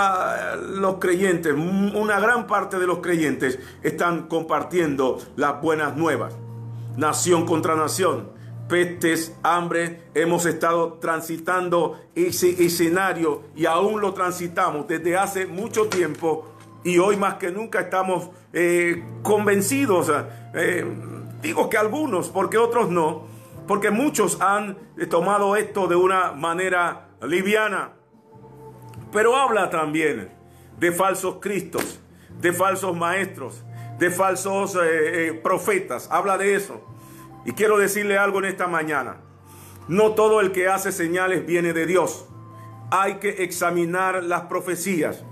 los 0.77 0.97
creyentes, 0.97 1.55
una 1.55 2.19
gran 2.21 2.47
parte 2.47 2.79
de 2.79 2.87
los 2.87 2.99
creyentes 2.99 3.59
están 3.83 4.29
compartiendo 4.29 5.19
las 5.37 5.61
buenas 5.61 5.97
nuevas 5.97 6.35
nación 6.97 7.47
contra 7.47 7.75
nación, 7.75 8.31
pestes, 8.69 9.37
hambre, 9.43 10.05
hemos 10.15 10.47
estado 10.47 10.95
transitando 10.95 12.01
ese 12.15 12.65
escenario 12.65 13.43
y 13.55 13.67
aún 13.67 14.01
lo 14.01 14.15
transitamos 14.15 14.89
desde 14.89 15.17
hace 15.17 15.47
mucho 15.47 15.89
tiempo 15.89 16.55
y 16.83 16.99
hoy 16.99 17.17
más 17.17 17.35
que 17.35 17.51
nunca 17.51 17.81
estamos 17.81 18.31
eh, 18.53 19.03
convencidos, 19.23 20.13
eh, 20.55 20.85
digo 21.43 21.69
que 21.69 21.79
algunos, 21.79 22.29
porque 22.29 22.59
otros 22.59 22.91
no, 22.91 23.27
porque 23.67 23.91
muchos 23.91 24.41
han 24.41 24.77
tomado 25.09 25.57
esto 25.57 25.87
de 25.87 25.97
una 25.97 26.33
manera 26.33 27.09
liviana, 27.23 27.93
pero 29.13 29.37
habla 29.37 29.71
también 29.71 30.31
de 30.79 30.93
falsos 30.93 31.37
cristos, 31.41 32.01
de 32.41 32.53
falsos 32.53 32.97
maestros, 32.97 33.65
de 33.99 34.11
falsos 34.11 34.75
eh, 34.77 35.29
eh, 35.29 35.33
profetas. 35.33 36.09
Habla 36.11 36.39
de 36.39 36.55
eso. 36.55 36.81
Y 37.45 37.53
quiero 37.53 37.79
decirle 37.79 38.19
algo 38.19 38.39
en 38.39 38.47
esta 38.47 38.67
mañana. 38.67 39.17
No 39.89 40.13
todo 40.13 40.41
el 40.41 40.53
que 40.53 40.69
hace 40.69 40.93
señales 40.93 41.47
viene 41.47 41.73
de 41.73 41.87
Dios. 41.87 42.27
Hay 42.91 43.17
que 43.17 43.45
examinar 43.45 44.25
las 44.25 44.43
profecías. 44.43 45.25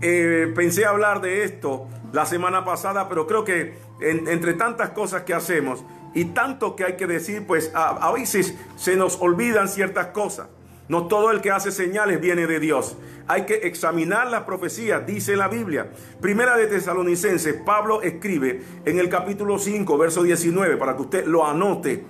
Eh, 0.00 0.52
pensé 0.54 0.84
hablar 0.84 1.20
de 1.20 1.44
esto 1.44 1.86
la 2.12 2.26
semana 2.26 2.64
pasada, 2.64 3.08
pero 3.08 3.26
creo 3.26 3.44
que 3.44 3.76
entre 4.00 4.54
tantas 4.54 4.90
cosas 4.90 5.22
que 5.22 5.34
hacemos 5.34 5.84
y 6.14 6.26
tanto 6.26 6.76
que 6.76 6.84
hay 6.84 6.96
que 6.96 7.06
decir, 7.06 7.46
pues 7.46 7.72
a 7.74 8.12
veces 8.12 8.54
se 8.76 8.96
nos 8.96 9.20
olvidan 9.20 9.68
ciertas 9.68 10.08
cosas. 10.08 10.48
No 10.88 11.06
todo 11.06 11.30
el 11.30 11.40
que 11.40 11.50
hace 11.50 11.72
señales 11.72 12.20
viene 12.20 12.46
de 12.46 12.60
Dios. 12.60 12.96
Hay 13.26 13.46
que 13.46 13.54
examinar 13.54 14.30
las 14.30 14.42
profecías, 14.42 15.06
dice 15.06 15.34
la 15.34 15.48
Biblia. 15.48 15.90
Primera 16.20 16.56
de 16.56 16.66
Tesalonicenses, 16.66 17.56
Pablo 17.64 18.02
escribe 18.02 18.62
en 18.84 18.98
el 18.98 19.08
capítulo 19.08 19.58
5, 19.58 19.96
verso 19.96 20.22
19, 20.22 20.76
para 20.76 20.94
que 20.94 21.02
usted 21.02 21.26
lo 21.26 21.46
anote. 21.46 22.04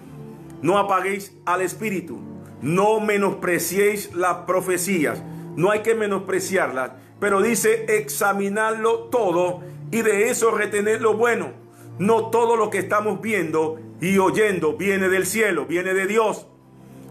No 0.61 0.79
apaguéis 0.79 1.37
al 1.45 1.61
Espíritu, 1.61 2.19
no 2.63 2.99
menospreciéis 2.99 4.13
las 4.15 4.39
profecías. 4.39 5.23
No 5.55 5.71
hay 5.71 5.83
que 5.83 5.95
menospreciarlas, 5.95 6.93
pero 7.21 7.43
dice 7.43 7.85
examinarlo 7.89 9.05
todo 9.05 9.61
y 9.93 10.03
de 10.03 10.31
eso 10.31 10.51
retener 10.51 11.01
lo 11.01 11.15
bueno. 11.15 11.53
No 12.01 12.31
todo 12.31 12.57
lo 12.57 12.71
que 12.71 12.79
estamos 12.79 13.21
viendo 13.21 13.79
y 14.01 14.19
oyendo 14.19 14.77
viene 14.77 15.09
del 15.09 15.27
cielo, 15.27 15.65
viene 15.67 15.95
de 15.95 16.07
Dios. 16.07 16.49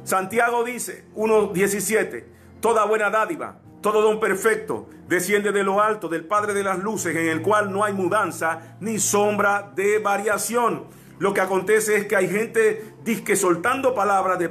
Santiago 0.04 0.64
dice 0.64 1.06
1.17, 1.16 2.26
toda 2.60 2.86
buena 2.86 3.10
dádiva, 3.10 3.60
todo 3.82 4.02
don 4.02 4.20
perfecto, 4.20 4.90
desciende 5.08 5.52
de 5.52 5.64
lo 5.64 5.82
alto, 5.82 6.10
del 6.10 6.26
Padre 6.26 6.54
de 6.54 6.64
las 6.64 6.80
Luces, 6.80 7.16
en 7.16 7.28
el 7.28 7.42
cual 7.42 7.72
no 7.72 7.84
hay 7.84 7.94
mudanza 7.94 8.78
ni 8.82 9.00
sombra 9.00 9.72
de 9.76 10.00
variación. 10.00 10.86
lo 11.20 11.34
que 11.34 11.40
acontece 11.40 11.96
es 11.96 12.06
que 12.06 12.18
hay 12.18 12.28
gente 12.28 12.96
disque 13.06 13.38
soltando 13.38 13.96
palabras 13.96 14.40
de, 14.40 14.50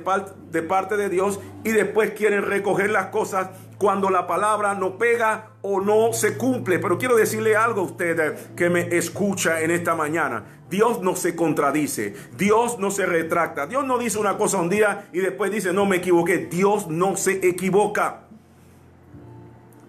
de 0.50 0.62
parte 0.62 0.97
de 0.97 1.11
Dios 1.11 1.38
y 1.64 1.71
después 1.71 2.12
quieren 2.12 2.42
recoger 2.42 2.88
las 2.90 3.06
cosas 3.09 3.50
cuando 3.82 4.10
la 4.10 4.28
palabra 4.28 4.76
no 4.76 4.96
pega 4.96 5.54
o 5.60 5.80
no 5.80 6.12
se 6.12 6.38
cumple. 6.38 6.78
Pero 6.78 6.98
quiero 6.98 7.16
decirle 7.16 7.56
algo 7.56 7.80
a 7.80 7.84
usted 7.84 8.20
eh, 8.20 8.36
que 8.54 8.70
me 8.70 8.82
escucha 8.96 9.60
en 9.60 9.72
esta 9.72 9.96
mañana. 9.96 10.44
Dios 10.70 11.02
no 11.02 11.16
se 11.16 11.34
contradice, 11.34 12.14
Dios 12.38 12.78
no 12.78 12.92
se 12.92 13.06
retracta, 13.06 13.66
Dios 13.66 13.84
no 13.84 13.98
dice 13.98 14.20
una 14.20 14.38
cosa 14.38 14.58
un 14.58 14.68
día 14.68 15.08
y 15.12 15.18
después 15.18 15.50
dice, 15.50 15.72
no 15.72 15.84
me 15.84 15.96
equivoqué, 15.96 16.46
Dios 16.46 16.86
no 16.86 17.16
se 17.16 17.46
equivoca. 17.46 18.28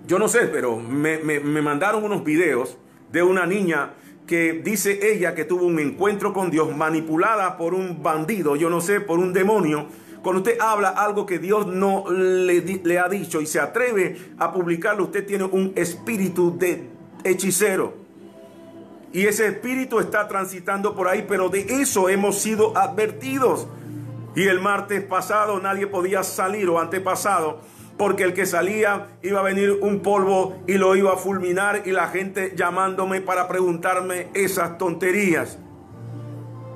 Yo 0.07 0.17
no 0.17 0.27
sé, 0.27 0.47
pero 0.47 0.75
me, 0.77 1.19
me 1.19 1.61
mandaron 1.61 2.03
unos 2.03 2.23
videos 2.23 2.79
de 3.11 3.21
una 3.21 3.45
niña 3.45 3.93
que 4.25 4.53
dice 4.53 5.13
ella 5.13 5.35
que 5.35 5.45
tuvo 5.45 5.67
un 5.67 5.79
encuentro 5.79 6.33
con 6.33 6.49
Dios 6.49 6.75
manipulada 6.75 7.57
por 7.57 7.75
un 7.75 8.01
bandido, 8.01 8.55
yo 8.55 8.71
no 8.71 8.81
sé, 8.81 9.01
por 9.01 9.19
un 9.19 9.33
demonio 9.33 9.87
cuando 10.23 10.41
usted 10.41 10.57
habla 10.61 10.87
algo 10.87 11.25
que 11.25 11.37
Dios 11.37 11.67
no 11.67 12.05
le, 12.09 12.97
ha 12.97 13.09
dicho 13.09 13.41
y 13.41 13.45
se 13.45 13.59
atreve 13.59 14.31
a 14.39 14.53
publicarlo, 14.53 15.03
usted 15.03 15.27
tiene 15.27 15.43
un 15.43 15.73
espíritu 15.75 16.57
de 16.57 16.87
hechicero. 17.25 17.93
Y 19.11 19.25
ese 19.25 19.47
espíritu 19.47 19.99
está 19.99 20.29
transitando 20.29 20.95
por 20.95 21.09
ahí, 21.09 21.25
pero 21.27 21.49
de 21.49 21.81
eso 21.81 22.07
hemos 22.07 22.39
sido 22.39 22.75
advertidos. 22.77 23.67
Y 24.33 24.43
el 24.43 24.61
martes 24.61 25.03
pasado 25.03 25.59
nadie 25.59 25.87
podía 25.87 26.23
salir 26.23 26.69
o 26.69 26.79
antepasado, 26.79 27.59
porque 27.97 28.23
el 28.23 28.33
que 28.33 28.45
salía 28.45 29.17
iba 29.23 29.41
a 29.41 29.43
venir 29.43 29.77
un 29.81 29.99
polvo 29.99 30.55
y 30.67 30.75
lo 30.75 30.95
iba 30.95 31.13
a 31.13 31.17
fulminar 31.17 31.83
y 31.85 31.91
la 31.91 32.07
gente 32.07 32.53
llamándome 32.55 33.19
para 33.19 33.49
preguntarme 33.49 34.29
esas 34.33 34.77
tonterías. 34.77 35.59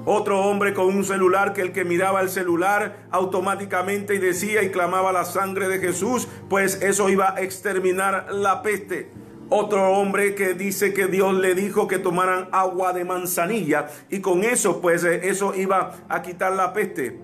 Otro 0.09 0.39
hombre 0.39 0.73
con 0.73 0.85
un 0.85 1.03
celular 1.03 1.51
que 1.51 1.61
el 1.61 1.73
que 1.73 1.83
miraba 1.83 2.21
el 2.21 2.29
celular 2.29 3.07
automáticamente 3.11 4.15
y 4.15 4.19
decía 4.19 4.63
y 4.63 4.71
clamaba 4.71 5.11
la 5.11 5.25
sangre 5.25 5.67
de 5.67 5.79
Jesús, 5.79 6.29
pues 6.47 6.81
eso 6.81 7.09
iba 7.09 7.33
a 7.35 7.41
exterminar 7.41 8.27
la 8.31 8.61
peste. 8.61 9.11
Otro 9.49 9.91
hombre 9.91 10.33
que 10.33 10.53
dice 10.53 10.93
que 10.93 11.07
Dios 11.07 11.33
le 11.33 11.55
dijo 11.55 11.89
que 11.89 11.99
tomaran 11.99 12.47
agua 12.53 12.93
de 12.93 13.03
manzanilla 13.03 13.89
y 14.09 14.21
con 14.21 14.45
eso 14.45 14.79
pues 14.79 15.03
eh, 15.03 15.27
eso 15.27 15.53
iba 15.53 15.91
a 16.07 16.21
quitar 16.21 16.53
la 16.53 16.71
peste. 16.71 17.19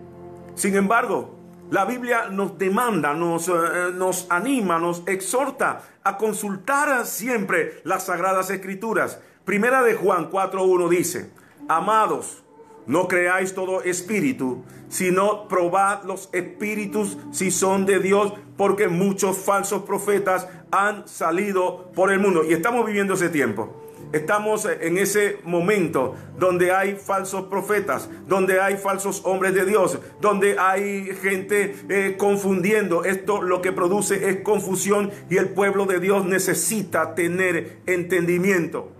Sin 0.56 0.76
embargo, 0.76 1.40
la 1.72 1.86
Biblia 1.86 2.28
nos 2.32 2.58
demanda, 2.58 3.14
nos, 3.14 3.48
eh, 3.48 3.94
nos 3.94 4.30
anima, 4.30 4.78
nos 4.78 5.04
exhorta 5.08 5.84
a 6.04 6.18
consultar 6.18 7.06
siempre 7.06 7.80
las 7.86 8.08
sagradas 8.08 8.50
escrituras. 8.50 9.22
Primera 9.46 9.84
de 9.84 9.94
Juan 9.94 10.30
4.1 10.30 10.90
dice, 10.90 11.32
amados, 11.70 12.43
no 12.88 13.08
creáis 13.08 13.54
todo 13.54 13.82
espíritu, 13.84 14.64
sino 14.90 15.48
probad 15.48 16.04
los 16.04 16.30
espíritus 16.34 17.18
si 17.32 17.52
son 17.52 17.86
de 17.86 18.00
Dios, 18.00 18.34
porque 18.58 18.88
muchos 18.88 19.38
falsos 19.38 19.84
profetas 19.84 20.48
han 20.72 21.08
salido 21.08 21.92
por 21.96 22.12
el 22.12 22.20
mundo. 22.20 22.44
Y 22.44 22.54
estamos 22.54 22.86
viviendo 22.86 23.16
ese 23.16 23.30
tiempo. 23.30 23.84
Estamos 24.12 24.66
en 24.66 25.00
ese 25.00 25.40
momento 25.44 26.14
donde 26.38 26.72
hay 26.72 26.96
falsos 26.96 27.46
profetas, 27.46 28.10
donde 28.28 28.62
hay 28.62 28.78
falsos 28.78 29.22
hombres 29.26 29.56
de 29.56 29.66
Dios, 29.66 29.98
donde 30.22 30.60
hay 30.60 31.06
gente 31.20 31.76
eh, 31.90 32.16
confundiendo. 32.16 33.06
Esto 33.06 33.42
lo 33.42 33.64
que 33.64 33.72
produce 33.72 34.30
es 34.30 34.42
confusión 34.42 35.10
y 35.32 35.38
el 35.38 35.50
pueblo 35.50 35.88
de 35.88 36.00
Dios 36.00 36.26
necesita 36.26 37.16
tener 37.16 37.80
entendimiento. 37.88 38.92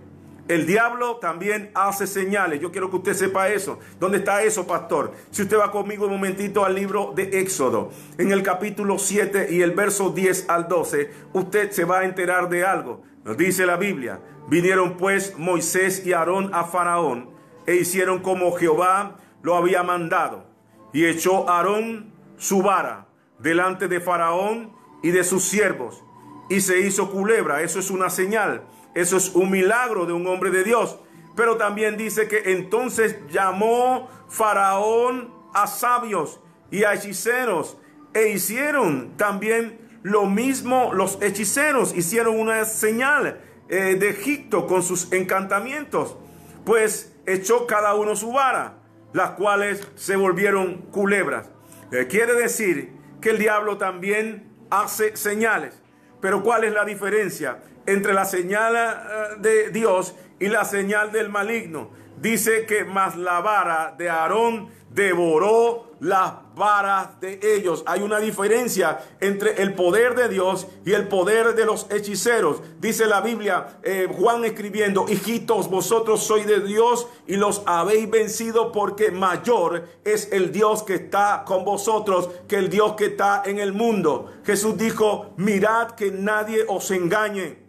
El 0.48 0.66
diablo 0.66 1.18
también 1.18 1.72
hace 1.74 2.06
señales. 2.06 2.60
Yo 2.60 2.72
quiero 2.72 2.90
que 2.90 2.98
usted 2.98 3.14
sepa 3.14 3.48
eso. 3.48 3.80
¿Dónde 3.98 4.18
está 4.18 4.44
eso, 4.44 4.68
pastor? 4.68 5.14
Si 5.32 5.44
usted 5.44 5.58
va 5.58 5.72
conmigo 5.72 6.06
un 6.06 6.12
momentito 6.12 6.66
al 6.66 6.76
libro 6.76 7.14
de 7.16 7.40
Éxodo, 7.40 7.92
en 8.18 8.32
el 8.34 8.44
capítulo 8.44 9.00
7 9.00 9.48
y 9.52 9.62
el 9.62 9.72
verso 9.72 10.10
10 10.10 10.50
al 10.50 10.68
12, 10.68 11.12
usted 11.32 11.72
se 11.72 11.86
va 11.86 12.00
a 12.00 12.04
enterar 12.04 12.50
de 12.50 12.66
algo. 12.66 13.04
Nos 13.24 13.38
dice 13.38 13.66
la 13.66 13.78
Biblia. 13.78 14.20
Vinieron 14.50 14.98
pues 14.98 15.38
Moisés 15.38 16.06
y 16.06 16.12
Aarón 16.12 16.54
a 16.54 16.66
Faraón 16.66 17.30
e 17.66 17.76
hicieron 17.76 18.20
como 18.20 18.52
Jehová 18.52 19.16
lo 19.44 19.56
había 19.56 19.82
mandado. 19.82 20.46
Y 20.92 21.06
echó 21.06 21.50
Aarón 21.50 22.12
su 22.38 22.62
vara 22.62 23.08
delante 23.40 23.88
de 23.88 24.02
Faraón 24.02 24.74
y 25.02 25.12
de 25.12 25.24
sus 25.24 25.46
siervos. 25.46 26.04
Y 26.50 26.60
se 26.60 26.82
hizo 26.82 27.10
culebra. 27.10 27.62
Eso 27.62 27.80
es 27.80 27.90
una 27.90 28.10
señal 28.10 28.64
eso 28.96 29.18
es 29.18 29.30
un 29.36 29.50
milagro 29.52 30.06
de 30.06 30.14
un 30.14 30.26
hombre 30.28 30.52
de 30.52 30.64
Dios. 30.64 31.00
Pero 31.36 31.58
también 31.58 31.98
dice 31.98 32.28
que 32.28 32.52
entonces 32.52 33.18
llamó 33.30 34.10
Faraón 34.30 35.34
a 35.54 35.68
sabios 35.68 36.40
y 36.70 36.84
a 36.84 36.94
hechiceros 36.94 37.78
e 38.14 38.30
hicieron 38.30 39.18
también 39.18 39.80
lo 40.04 40.26
mismo 40.26 40.92
los 40.94 41.18
hechiceros, 41.22 41.96
hicieron 41.96 42.40
una 42.40 42.66
señal 42.66 43.40
eh, 43.70 43.96
de 43.96 44.10
Egipto 44.10 44.68
con 44.68 44.84
sus 44.84 45.12
encantamientos, 45.14 46.18
pues 46.66 47.16
echó 47.26 47.66
cada 47.66 47.96
uno 47.96 48.16
su 48.16 48.32
vara, 48.32 48.80
las 49.14 49.32
cuales 49.32 49.88
se 49.96 50.16
volvieron 50.16 50.84
culebras. 50.92 51.50
Eh, 51.92 52.08
quiere 52.10 52.34
decir 52.34 52.92
que 53.22 53.30
el 53.30 53.38
diablo 53.38 53.78
también 53.78 54.52
hace 54.70 55.16
señales. 55.16 55.83
Pero 56.24 56.42
¿cuál 56.42 56.64
es 56.64 56.74
la 56.74 56.86
diferencia? 56.86 57.60
entre 57.86 58.14
la 58.14 58.26
señal 58.26 58.76
eh, 58.76 59.36
de 59.40 59.70
Dios 59.70 60.16
y 60.40 60.48
la 60.48 60.66
señal 60.66 61.12
del 61.12 61.30
maligno. 61.30 61.92
Dice 62.20 62.66
que 62.66 62.86
más 62.86 63.18
la 63.18 63.42
vara 63.42 63.96
de 63.98 64.10
Aarón 64.10 64.70
devoró 64.94 65.94
las 66.00 66.34
varas 66.56 67.20
de 67.22 67.40
ellos. 67.42 67.84
Hay 67.86 68.02
una 68.02 68.20
diferencia 68.20 69.00
entre 69.20 69.62
el 69.62 69.74
poder 69.74 70.16
de 70.16 70.28
Dios 70.28 70.68
y 70.86 70.92
el 70.92 71.08
poder 71.08 71.56
de 71.56 71.66
los 71.66 71.88
hechiceros. 71.90 72.62
Dice 72.80 73.08
la 73.08 73.22
Biblia, 73.22 73.80
eh, 73.84 74.08
Juan 74.12 74.44
escribiendo, 74.44 75.06
hijitos, 75.08 75.70
vosotros 75.70 76.24
sois 76.24 76.46
de 76.46 76.60
Dios 76.60 77.08
y 77.26 77.38
los 77.38 77.64
habéis 77.66 78.10
vencido 78.10 78.72
porque 78.72 79.12
mayor 79.12 79.88
es 80.04 80.32
el 80.32 80.52
Dios 80.52 80.84
que 80.84 80.96
está 80.96 81.44
con 81.46 81.64
vosotros 81.64 82.30
que 82.48 82.58
el 82.58 82.70
Dios 82.70 82.94
que 82.94 83.06
está 83.06 83.44
en 83.46 83.60
el 83.60 83.74
mundo. 83.74 84.32
Jesús 84.46 84.78
dijo, 84.78 85.34
mirad 85.38 85.92
que 85.92 86.12
nadie 86.12 86.66
os 86.68 86.92
engañe. 86.92 87.64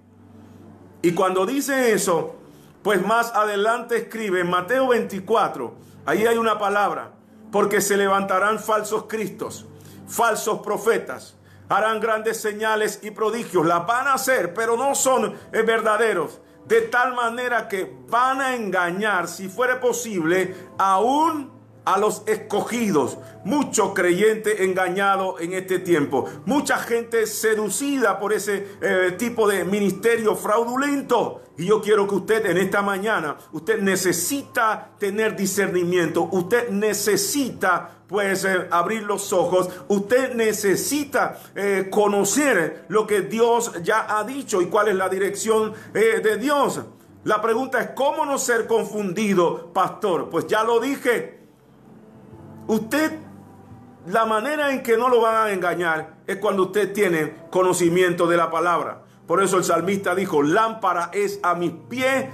Y 1.02 1.12
cuando 1.12 1.46
dice 1.46 1.92
eso, 1.92 2.34
pues 2.82 3.04
más 3.04 3.32
adelante 3.34 3.96
escribe 3.96 4.40
en 4.40 4.50
Mateo 4.50 4.88
24, 4.88 5.74
ahí 6.06 6.26
hay 6.26 6.36
una 6.36 6.58
palabra, 6.58 7.12
porque 7.50 7.80
se 7.80 7.96
levantarán 7.96 8.58
falsos 8.58 9.04
cristos, 9.08 9.66
falsos 10.06 10.60
profetas, 10.60 11.36
harán 11.68 12.00
grandes 12.00 12.40
señales 12.40 13.00
y 13.02 13.10
prodigios, 13.10 13.66
las 13.66 13.86
van 13.86 14.08
a 14.08 14.14
hacer, 14.14 14.54
pero 14.54 14.76
no 14.76 14.94
son 14.94 15.34
verdaderos, 15.50 16.40
de 16.66 16.82
tal 16.82 17.14
manera 17.14 17.68
que 17.68 17.94
van 18.08 18.40
a 18.40 18.54
engañar, 18.54 19.28
si 19.28 19.48
fuera 19.48 19.80
posible, 19.80 20.54
aún 20.78 21.52
a 21.84 21.98
los 21.98 22.22
escogidos. 22.26 23.18
Mucho 23.44 23.92
creyente 23.94 24.64
engañado 24.64 25.38
en 25.38 25.52
este 25.52 25.78
tiempo. 25.78 26.26
Mucha 26.46 26.78
gente 26.78 27.26
seducida 27.26 28.18
por 28.18 28.32
ese 28.32 28.66
eh, 28.80 29.14
tipo 29.18 29.46
de 29.48 29.64
ministerio 29.64 30.34
fraudulento. 30.34 31.42
Y 31.56 31.66
yo 31.66 31.80
quiero 31.80 32.08
que 32.08 32.16
usted 32.16 32.46
en 32.46 32.58
esta 32.58 32.82
mañana, 32.82 33.36
usted 33.52 33.80
necesita 33.80 34.90
tener 34.98 35.36
discernimiento. 35.36 36.28
Usted 36.32 36.70
necesita 36.70 37.98
pues 38.08 38.44
eh, 38.44 38.66
abrir 38.70 39.02
los 39.02 39.32
ojos. 39.32 39.68
Usted 39.88 40.34
necesita 40.34 41.38
eh, 41.54 41.88
conocer 41.90 42.86
lo 42.88 43.06
que 43.06 43.22
Dios 43.22 43.72
ya 43.82 44.18
ha 44.18 44.24
dicho 44.24 44.62
y 44.62 44.66
cuál 44.66 44.88
es 44.88 44.94
la 44.94 45.08
dirección 45.08 45.72
de 45.92 46.36
Dios. 46.38 46.80
La 47.24 47.40
pregunta 47.40 47.80
es, 47.80 47.90
¿cómo 47.94 48.26
no 48.26 48.36
ser 48.36 48.66
confundido, 48.66 49.72
pastor? 49.72 50.28
Pues 50.28 50.46
ya 50.46 50.62
lo 50.62 50.78
dije. 50.78 51.33
Usted, 52.66 53.18
la 54.06 54.24
manera 54.24 54.72
en 54.72 54.82
que 54.82 54.96
no 54.96 55.08
lo 55.08 55.20
van 55.20 55.48
a 55.48 55.52
engañar 55.52 56.14
es 56.26 56.36
cuando 56.38 56.64
usted 56.64 56.92
tiene 56.92 57.34
conocimiento 57.50 58.26
de 58.26 58.36
la 58.36 58.50
palabra. 58.50 59.02
Por 59.26 59.42
eso 59.42 59.58
el 59.58 59.64
salmista 59.64 60.14
dijo, 60.14 60.42
lámpara 60.42 61.10
es 61.12 61.40
a 61.42 61.54
mis 61.54 61.72
pies 61.88 62.26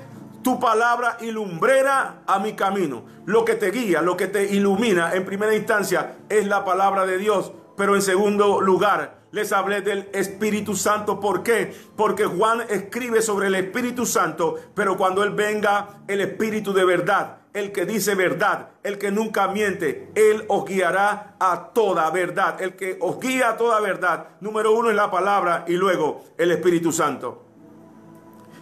tu 0.42 0.58
palabra 0.58 1.18
y 1.20 1.30
lumbrera 1.30 2.22
a 2.26 2.38
mi 2.38 2.54
camino. 2.54 3.04
Lo 3.26 3.44
que 3.44 3.54
te 3.54 3.70
guía, 3.70 4.02
lo 4.02 4.16
que 4.16 4.26
te 4.26 4.44
ilumina 4.54 5.14
en 5.14 5.24
primera 5.24 5.54
instancia 5.54 6.16
es 6.28 6.46
la 6.46 6.64
palabra 6.64 7.06
de 7.06 7.18
Dios. 7.18 7.52
Pero 7.76 7.94
en 7.94 8.02
segundo 8.02 8.60
lugar, 8.60 9.20
les 9.32 9.52
hablé 9.52 9.82
del 9.82 10.08
Espíritu 10.12 10.76
Santo. 10.76 11.20
¿Por 11.20 11.42
qué? 11.42 11.74
Porque 11.96 12.24
Juan 12.24 12.62
escribe 12.68 13.22
sobre 13.22 13.48
el 13.48 13.54
Espíritu 13.54 14.06
Santo, 14.06 14.56
pero 14.74 14.96
cuando 14.96 15.22
Él 15.22 15.30
venga, 15.30 16.00
el 16.08 16.20
Espíritu 16.20 16.72
de 16.72 16.84
verdad, 16.84 17.38
el 17.52 17.72
que 17.72 17.86
dice 17.86 18.14
verdad, 18.14 18.69
el 18.82 18.98
que 18.98 19.10
nunca 19.10 19.48
miente, 19.48 20.10
Él 20.14 20.44
os 20.48 20.64
guiará 20.64 21.34
a 21.38 21.70
toda 21.74 22.10
verdad. 22.10 22.60
El 22.60 22.76
que 22.76 22.96
os 23.00 23.20
guía 23.20 23.50
a 23.50 23.56
toda 23.56 23.80
verdad, 23.80 24.28
número 24.40 24.72
uno 24.72 24.90
es 24.90 24.96
la 24.96 25.10
palabra 25.10 25.64
y 25.68 25.74
luego 25.74 26.24
el 26.38 26.50
Espíritu 26.50 26.92
Santo. 26.92 27.44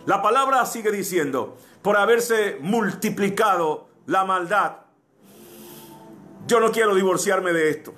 La 0.07 0.23
palabra 0.23 0.65
sigue 0.67 0.91
diciendo, 0.91 1.57
por 1.83 1.97
haberse 1.97 2.59
multiplicado 2.61 3.89
la 4.07 4.25
maldad, 4.25 4.79
Yo 6.47 6.61
no 6.61 6.73
quiero 6.73 6.95
divorciarme 6.95 7.53
de 7.53 7.69
esto. 7.69 7.93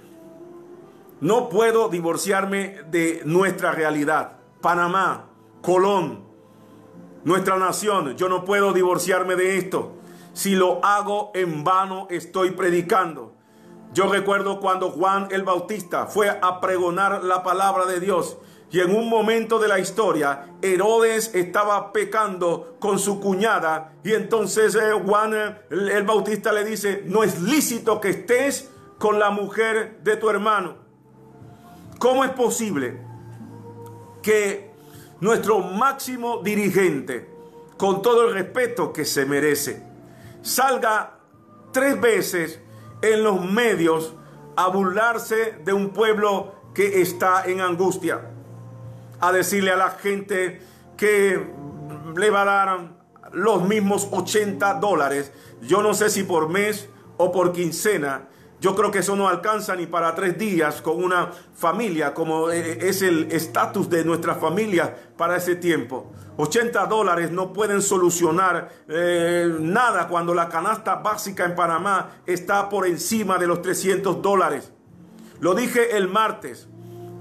No 1.21 1.49
puedo 1.49 1.89
divorciarme 1.89 2.83
de 2.91 3.23
nuestra 3.25 3.71
realidad. 3.71 4.39
Panamá, 4.61 5.29
Colón, 5.63 6.25
nuestra 7.23 7.59
nación. 7.59 8.17
Yo 8.17 8.29
no 8.29 8.45
puedo 8.45 8.73
divorciarme 8.73 9.37
de 9.37 9.57
esto. 9.57 10.00
Si 10.33 10.55
lo 10.55 10.85
hago 10.85 11.33
en 11.35 11.65
vano, 11.65 12.07
estoy 12.11 12.53
predicando. 12.53 13.35
Yo 13.93 14.11
recuerdo 14.11 14.61
cuando 14.61 14.91
Juan 14.91 15.29
el 15.31 15.43
Bautista 15.43 16.07
fue 16.07 16.31
a 16.31 16.61
pregonar 16.61 17.25
la 17.25 17.43
palabra 17.43 17.87
de 17.87 17.99
Dios 17.99 18.37
y 18.71 18.79
en 18.79 18.95
un 18.95 19.09
momento 19.09 19.59
de 19.59 19.67
la 19.67 19.81
historia, 19.81 20.55
Herodes 20.63 21.35
estaba 21.35 21.93
pecando 21.93 22.77
con 22.79 23.01
su 23.01 23.21
cuñada 23.21 23.95
y 24.05 24.13
entonces 24.13 24.77
eh, 24.77 24.93
Juan 25.05 25.35
el 25.71 26.05
Bautista 26.05 26.53
le 26.53 26.65
dice, 26.65 27.03
no 27.07 27.25
es 27.25 27.41
lícito 27.41 28.01
que 28.01 28.11
estés 28.11 28.71
con 28.99 29.19
la 29.19 29.31
mujer 29.31 29.99
de 30.05 30.17
tu 30.17 30.31
hermano. 30.31 30.77
¿Cómo 31.99 32.25
es 32.25 32.31
posible 32.31 33.01
que 34.23 34.71
nuestro 35.21 35.59
máximo 35.59 36.41
dirigente, 36.43 37.29
con 37.77 38.03
todo 38.03 38.29
el 38.29 38.35
respeto 38.35 38.93
que 38.93 39.05
se 39.05 39.27
merece, 39.27 39.90
salga 40.43 41.19
tres 41.73 42.01
veces 42.01 42.61
en 43.03 43.23
los 43.23 43.45
medios 43.45 44.15
a 44.57 44.69
burlarse 44.69 45.59
de 45.65 45.73
un 45.73 45.91
pueblo 45.91 46.55
que 46.75 47.01
está 47.01 47.45
en 47.45 47.61
angustia? 47.61 48.21
a 49.21 49.33
decirle 49.33 49.71
a 49.71 49.77
la 49.77 49.91
gente 49.91 50.61
que 50.97 51.47
le 52.17 52.31
va 52.31 52.43
a 52.43 52.45
dar 52.45 52.91
los 53.33 53.67
mismos 53.69 54.09
80 54.11 54.75
dólares. 54.75 55.33
Yo 55.63 55.83
no 55.83 55.95
sé 55.95 56.11
si 56.11 56.25
por 56.25 56.49
mes 56.49 56.89
o 57.17 57.31
por 57.31 57.53
quincena. 57.53 58.29
Yo 58.61 58.75
creo 58.77 58.91
que 58.91 58.99
eso 58.99 59.17
no 59.17 59.27
alcanza 59.27 59.75
ni 59.75 59.87
para 59.87 60.15
tres 60.15 60.37
días 60.37 60.83
con 60.83 61.03
una 61.03 61.31
familia, 61.55 62.13
como 62.13 62.51
eh, 62.51 62.79
es 62.89 63.01
el 63.01 63.33
estatus 63.33 63.89
de 63.89 64.05
nuestra 64.05 64.35
familia 64.35 64.95
para 65.17 65.37
ese 65.37 65.57
tiempo. 65.57 66.13
80 66.37 66.85
dólares 66.87 67.31
no 67.31 67.55
pueden 67.55 67.81
solucionar 67.81 68.69
eh, 68.87 69.51
nada 69.61 70.09
cuando 70.09 70.35
la 70.35 70.51
canasta 70.51 70.97
básica 70.97 71.47
en 71.47 71.55
Panamá 71.55 72.11
está 72.27 72.69
por 72.69 72.87
encima 72.87 73.39
de 73.39 73.47
los 73.47 73.63
300 73.63 74.21
dólares. 74.21 74.73
Lo 75.41 75.55
dije 75.55 75.97
el 75.97 76.09
martes 76.09 76.69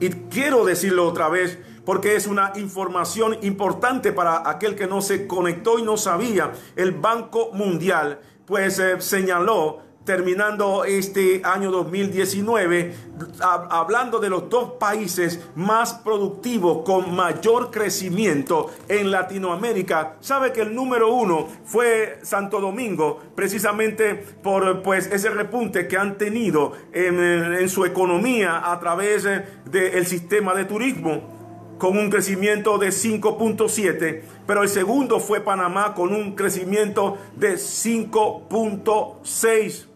y 0.02 0.10
quiero 0.30 0.66
decirlo 0.66 1.08
otra 1.08 1.30
vez 1.30 1.58
porque 1.86 2.18
es 2.18 2.28
una 2.28 2.52
información 2.56 3.38
importante 3.44 4.12
para 4.12 4.50
aquel 4.50 4.76
que 4.76 4.88
no 4.88 5.02
se 5.02 5.26
conectó 5.26 5.80
y 5.80 5.84
no 5.84 5.96
sabía. 5.96 6.52
El 6.76 6.92
Banco 6.92 7.52
Mundial 7.54 8.20
pues 8.46 8.80
eh, 8.80 9.00
señaló 9.00 9.89
terminando 10.10 10.86
este 10.86 11.42
año 11.44 11.70
2019, 11.70 12.96
hablando 13.42 14.18
de 14.18 14.28
los 14.28 14.50
dos 14.50 14.72
países 14.80 15.40
más 15.54 15.94
productivos 15.94 16.84
con 16.84 17.16
mayor 17.16 17.70
crecimiento 17.70 18.72
en 18.88 19.12
Latinoamérica, 19.12 20.16
sabe 20.20 20.52
que 20.52 20.62
el 20.62 20.74
número 20.74 21.14
uno 21.14 21.48
fue 21.64 22.18
Santo 22.24 22.60
Domingo, 22.60 23.22
precisamente 23.36 24.16
por 24.16 24.82
pues 24.82 25.06
ese 25.06 25.30
repunte 25.30 25.88
que 25.88 25.96
han 25.96 26.18
tenido 26.18 26.72
en, 26.92 27.70
su 27.70 27.86
economía 27.86 28.72
a 28.72 28.80
través 28.80 29.28
del 29.66 30.08
sistema 30.08 30.56
de 30.56 30.66
turismo 30.66 31.78
con 31.78 32.00
un 32.00 32.10
crecimiento 32.10 32.80
de 32.80 32.88
5.7, 32.88 34.24
pero 34.48 34.64
el 34.64 34.70
segundo 34.70 35.20
fue 35.20 35.42
Panamá 35.42 35.94
con 35.94 36.16
un 36.16 36.36
crecimiento 36.36 37.20
de 37.36 37.58
5.6. 37.58 39.89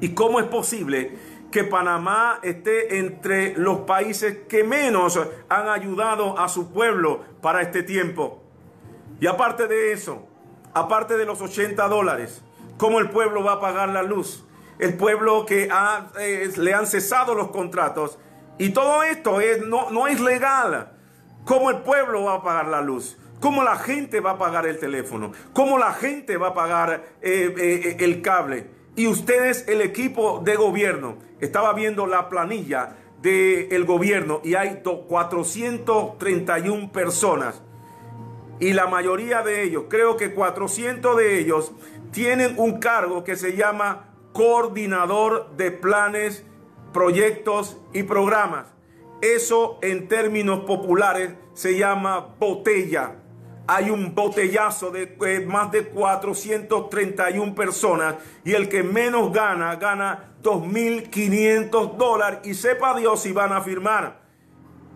¿Y 0.00 0.10
cómo 0.10 0.40
es 0.40 0.46
posible 0.46 1.16
que 1.50 1.64
Panamá 1.64 2.38
esté 2.42 2.98
entre 2.98 3.56
los 3.56 3.80
países 3.80 4.38
que 4.48 4.62
menos 4.64 5.18
han 5.48 5.68
ayudado 5.68 6.38
a 6.38 6.48
su 6.48 6.72
pueblo 6.72 7.22
para 7.40 7.62
este 7.62 7.82
tiempo? 7.82 8.42
Y 9.20 9.26
aparte 9.26 9.66
de 9.66 9.92
eso, 9.92 10.26
aparte 10.74 11.16
de 11.16 11.24
los 11.24 11.40
80 11.40 11.88
dólares, 11.88 12.42
¿cómo 12.76 12.98
el 12.98 13.08
pueblo 13.10 13.42
va 13.42 13.54
a 13.54 13.60
pagar 13.60 13.88
la 13.88 14.02
luz? 14.02 14.44
El 14.78 14.94
pueblo 14.94 15.46
que 15.46 15.70
eh, 16.20 16.50
le 16.56 16.74
han 16.74 16.86
cesado 16.86 17.34
los 17.34 17.50
contratos 17.50 18.18
y 18.58 18.70
todo 18.70 19.02
esto 19.02 19.40
es, 19.40 19.66
no, 19.66 19.90
no 19.90 20.06
es 20.06 20.20
legal. 20.20 20.92
¿Cómo 21.44 21.70
el 21.70 21.78
pueblo 21.78 22.24
va 22.24 22.34
a 22.34 22.42
pagar 22.42 22.68
la 22.68 22.82
luz? 22.82 23.16
¿Cómo 23.40 23.62
la 23.62 23.76
gente 23.76 24.20
va 24.20 24.32
a 24.32 24.38
pagar 24.38 24.66
el 24.66 24.78
teléfono? 24.78 25.32
¿Cómo 25.52 25.78
la 25.78 25.92
gente 25.92 26.36
va 26.36 26.48
a 26.48 26.54
pagar 26.54 27.04
eh, 27.22 27.54
eh, 27.56 27.96
el 28.00 28.20
cable? 28.20 28.75
Y 28.96 29.06
ustedes, 29.06 29.68
el 29.68 29.80
equipo 29.82 30.40
de 30.42 30.56
gobierno, 30.56 31.18
estaba 31.40 31.74
viendo 31.74 32.06
la 32.06 32.30
planilla 32.30 32.96
del 33.20 33.84
gobierno 33.84 34.40
y 34.42 34.54
hay 34.54 34.80
431 34.82 36.92
personas. 36.92 37.62
Y 38.58 38.72
la 38.72 38.86
mayoría 38.86 39.42
de 39.42 39.64
ellos, 39.64 39.84
creo 39.88 40.16
que 40.16 40.32
400 40.32 41.14
de 41.16 41.38
ellos, 41.38 41.72
tienen 42.10 42.54
un 42.56 42.78
cargo 42.78 43.22
que 43.22 43.36
se 43.36 43.54
llama 43.54 44.14
coordinador 44.32 45.50
de 45.56 45.70
planes 45.70 46.42
proyectos 46.94 47.76
y 47.92 48.04
programas. 48.04 48.72
Eso 49.20 49.78
en 49.82 50.08
términos 50.08 50.60
populares 50.60 51.34
se 51.52 51.76
llama 51.76 52.34
botella. 52.38 53.16
Hay 53.68 53.90
un 53.90 54.14
botellazo 54.14 54.90
de 54.90 55.16
eh, 55.26 55.40
más 55.46 55.72
de 55.72 55.88
431 55.88 57.54
personas 57.54 58.14
y 58.44 58.52
el 58.52 58.68
que 58.68 58.84
menos 58.84 59.32
gana, 59.32 59.74
gana 59.76 60.34
2.500 60.42 61.96
dólares 61.96 62.40
y 62.44 62.54
sepa 62.54 62.96
Dios 62.96 63.22
si 63.22 63.32
van 63.32 63.52
a 63.52 63.60
firmar. 63.60 64.20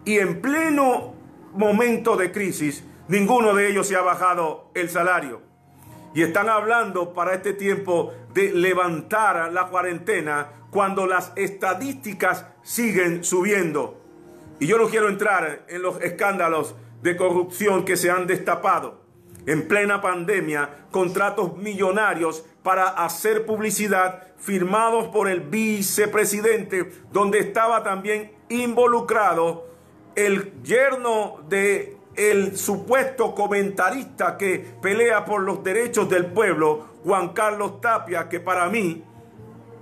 Y 0.04 0.18
en 0.18 0.40
pleno 0.40 1.14
momento 1.52 2.16
de 2.16 2.30
crisis, 2.30 2.84
ninguno 3.08 3.54
de 3.54 3.70
ellos 3.70 3.88
se 3.88 3.96
ha 3.96 4.02
bajado 4.02 4.70
el 4.74 4.88
salario. 4.88 5.42
Y 6.14 6.22
están 6.22 6.48
hablando 6.48 7.12
para 7.12 7.34
este 7.34 7.52
tiempo 7.52 8.12
de 8.32 8.52
levantar 8.52 9.52
la 9.52 9.66
cuarentena 9.66 10.48
cuando 10.70 11.06
las 11.06 11.32
estadísticas 11.36 12.46
siguen 12.62 13.24
subiendo. 13.24 14.00
Y 14.60 14.66
yo 14.66 14.78
no 14.78 14.88
quiero 14.88 15.08
entrar 15.08 15.64
en 15.68 15.82
los 15.82 16.00
escándalos 16.00 16.74
de 17.02 17.16
corrupción 17.16 17.84
que 17.84 17.96
se 17.96 18.10
han 18.10 18.26
destapado. 18.26 19.00
En 19.46 19.66
plena 19.68 20.00
pandemia, 20.00 20.86
contratos 20.90 21.56
millonarios 21.56 22.44
para 22.62 22.88
hacer 22.88 23.46
publicidad 23.46 24.24
firmados 24.38 25.08
por 25.08 25.28
el 25.28 25.40
vicepresidente, 25.40 26.90
donde 27.12 27.38
estaba 27.38 27.82
también 27.82 28.32
involucrado 28.48 29.66
el 30.14 30.52
yerno 30.62 31.40
de 31.48 31.96
el 32.16 32.56
supuesto 32.56 33.34
comentarista 33.34 34.36
que 34.36 34.58
pelea 34.82 35.24
por 35.24 35.42
los 35.42 35.62
derechos 35.62 36.08
del 36.10 36.26
pueblo, 36.26 36.86
Juan 37.04 37.30
Carlos 37.30 37.80
Tapia, 37.80 38.28
que 38.28 38.40
para 38.40 38.68
mí 38.68 39.04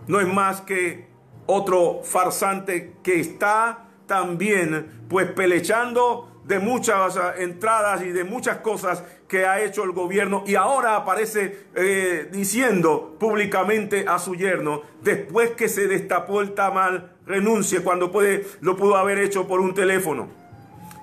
no 0.07 0.21
es 0.21 0.29
más 0.29 0.61
que 0.61 1.09
otro 1.47 2.03
farsante 2.05 2.95
que 3.03 3.19
está 3.21 3.87
también 4.07 5.05
pues 5.09 5.31
pelechando 5.33 6.38
de 6.49 6.59
muchas 6.59 7.15
entradas 7.37 8.03
y 8.03 8.09
de 8.09 8.25
muchas 8.25 8.59
cosas 8.59 9.05
que 9.29 9.45
ha 9.45 9.61
hecho 9.61 9.85
el 9.85 9.93
gobierno 9.93 10.45
y 10.47 10.55
ahora 10.55 10.97
aparece 10.97 11.67
eh, 11.75 12.27
diciendo 12.33 13.17
públicamente 13.21 14.07
a 14.09 14.19
su 14.19 14.35
yerno, 14.35 14.81
después 15.03 15.51
que 15.51 15.69
se 15.69 15.87
destapó 15.87 16.41
el 16.41 16.55
tamal, 16.55 17.13
renuncie 17.27 17.83
cuando 17.83 18.11
puede, 18.11 18.47
lo 18.63 18.77
pudo 18.77 18.97
haber 18.97 19.19
hecho 19.19 19.47
por 19.47 19.61
un 19.61 19.75
teléfono. 19.75 20.29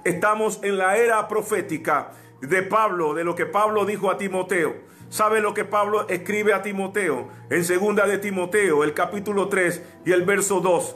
Estamos 0.03 0.59
en 0.63 0.79
la 0.79 0.97
era 0.97 1.27
profética 1.27 2.09
de 2.41 2.63
Pablo, 2.63 3.13
de 3.13 3.23
lo 3.23 3.35
que 3.35 3.45
Pablo 3.45 3.85
dijo 3.85 4.09
a 4.09 4.17
Timoteo. 4.17 4.73
¿Sabe 5.09 5.41
lo 5.41 5.53
que 5.53 5.63
Pablo 5.63 6.09
escribe 6.09 6.53
a 6.53 6.63
Timoteo? 6.63 7.29
En 7.51 7.63
segunda 7.63 8.07
de 8.07 8.17
Timoteo, 8.17 8.83
el 8.83 8.95
capítulo 8.95 9.47
3 9.47 9.83
y 10.05 10.11
el 10.11 10.23
verso 10.23 10.59
2. 10.59 10.95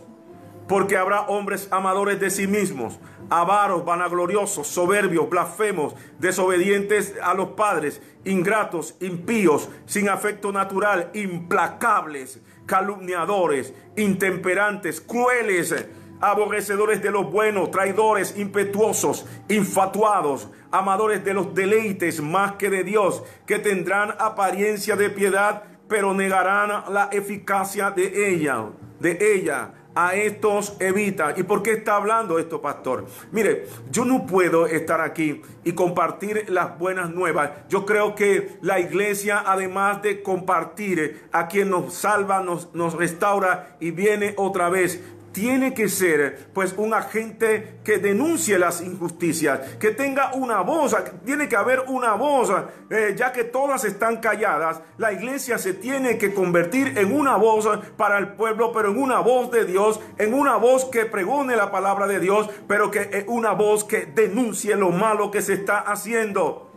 Porque 0.67 0.97
habrá 0.97 1.21
hombres 1.21 1.67
amadores 1.71 2.19
de 2.19 2.31
sí 2.31 2.47
mismos, 2.47 2.99
avaros, 3.29 3.85
vanagloriosos, 3.85 4.67
soberbios, 4.67 5.29
blasfemos, 5.29 5.95
desobedientes 6.19 7.15
a 7.21 7.33
los 7.33 7.49
padres, 7.49 8.01
ingratos, 8.25 8.95
impíos, 8.99 9.69
sin 9.85 10.09
afecto 10.09 10.51
natural, 10.51 11.11
implacables, 11.13 12.41
calumniadores, 12.65 13.73
intemperantes, 13.95 15.01
crueles 15.01 15.73
aborrecedores 16.21 17.01
de 17.01 17.11
lo 17.11 17.25
bueno, 17.25 17.69
traidores, 17.69 18.37
impetuosos, 18.37 19.25
infatuados, 19.47 20.49
amadores 20.71 21.23
de 21.23 21.33
los 21.33 21.53
deleites 21.53 22.21
más 22.21 22.53
que 22.53 22.69
de 22.69 22.83
Dios, 22.83 23.23
que 23.45 23.59
tendrán 23.59 24.15
apariencia 24.19 24.95
de 24.95 25.09
piedad, 25.09 25.63
pero 25.87 26.13
negarán 26.13 26.93
la 26.93 27.09
eficacia 27.11 27.91
de 27.91 28.33
ella, 28.33 28.65
de 28.99 29.17
ella. 29.33 29.73
A 29.95 30.15
estos 30.15 30.75
evita. 30.79 31.33
¿Y 31.35 31.43
por 31.43 31.63
qué 31.63 31.71
está 31.73 31.95
hablando 31.95 32.39
esto, 32.39 32.61
pastor? 32.61 33.05
Mire, 33.31 33.67
yo 33.91 34.05
no 34.05 34.25
puedo 34.25 34.67
estar 34.67 35.01
aquí 35.01 35.41
y 35.63 35.73
compartir 35.73 36.45
las 36.49 36.77
buenas 36.77 37.09
nuevas. 37.11 37.51
Yo 37.69 37.85
creo 37.85 38.15
que 38.15 38.57
la 38.61 38.79
iglesia, 38.79 39.43
además 39.45 40.01
de 40.01 40.21
compartir 40.21 41.27
a 41.31 41.47
quien 41.47 41.69
nos 41.69 41.93
salva, 41.93 42.41
nos, 42.41 42.73
nos 42.73 42.93
restaura 42.93 43.77
y 43.79 43.91
viene 43.91 44.33
otra 44.37 44.69
vez, 44.69 45.01
tiene 45.31 45.73
que 45.73 45.89
ser 45.89 46.49
pues 46.53 46.73
un 46.77 46.93
agente 46.93 47.79
que 47.83 47.97
denuncie 47.97 48.59
las 48.59 48.81
injusticias, 48.81 49.59
que 49.79 49.91
tenga 49.91 50.33
una 50.33 50.61
voz, 50.61 50.95
tiene 51.25 51.47
que 51.47 51.55
haber 51.55 51.81
una 51.87 52.13
voz, 52.13 52.51
eh, 52.89 53.13
ya 53.17 53.31
que 53.31 53.43
todas 53.43 53.83
están 53.85 54.17
calladas, 54.17 54.81
la 54.97 55.11
iglesia 55.11 55.57
se 55.57 55.73
tiene 55.73 56.17
que 56.17 56.33
convertir 56.33 56.97
en 56.97 57.11
una 57.13 57.35
voz 57.35 57.67
para 57.97 58.17
el 58.17 58.29
pueblo, 58.29 58.71
pero 58.71 58.91
en 58.91 58.97
una 58.97 59.19
voz 59.19 59.51
de 59.51 59.65
Dios, 59.65 59.99
en 60.17 60.33
una 60.33 60.55
voz 60.55 60.85
que 60.85 61.05
pregone 61.05 61.55
la 61.55 61.71
palabra 61.71 62.07
de 62.07 62.19
Dios, 62.19 62.49
pero 62.67 62.91
que 62.91 63.09
es 63.11 63.25
una 63.27 63.51
voz 63.51 63.83
que 63.83 64.05
denuncie 64.05 64.75
lo 64.75 64.91
malo 64.91 65.31
que 65.31 65.41
se 65.41 65.53
está 65.53 65.79
haciendo. 65.79 66.69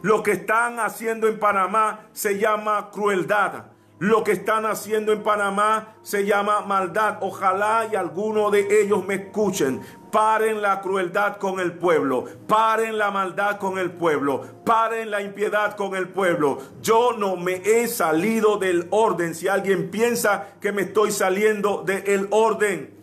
Lo 0.00 0.22
que 0.22 0.32
están 0.32 0.78
haciendo 0.78 1.26
en 1.26 1.40
Panamá 1.40 2.06
se 2.12 2.38
llama 2.38 2.90
crueldad. 2.92 3.77
Lo 3.98 4.22
que 4.22 4.30
están 4.30 4.64
haciendo 4.64 5.12
en 5.12 5.24
Panamá 5.24 5.96
se 6.02 6.24
llama 6.24 6.60
maldad. 6.60 7.18
Ojalá 7.20 7.88
y 7.90 7.96
alguno 7.96 8.50
de 8.50 8.82
ellos 8.82 9.04
me 9.04 9.14
escuchen. 9.14 9.80
Paren 10.12 10.62
la 10.62 10.80
crueldad 10.80 11.38
con 11.38 11.58
el 11.58 11.72
pueblo. 11.72 12.24
Paren 12.46 12.96
la 12.96 13.10
maldad 13.10 13.58
con 13.58 13.76
el 13.76 13.90
pueblo. 13.90 14.42
Paren 14.64 15.10
la 15.10 15.20
impiedad 15.20 15.76
con 15.76 15.96
el 15.96 16.08
pueblo. 16.08 16.58
Yo 16.80 17.12
no 17.18 17.36
me 17.36 17.56
he 17.56 17.88
salido 17.88 18.56
del 18.56 18.86
orden. 18.90 19.34
Si 19.34 19.48
alguien 19.48 19.90
piensa 19.90 20.54
que 20.60 20.70
me 20.70 20.82
estoy 20.82 21.10
saliendo 21.10 21.82
del 21.82 22.28
orden. 22.30 22.94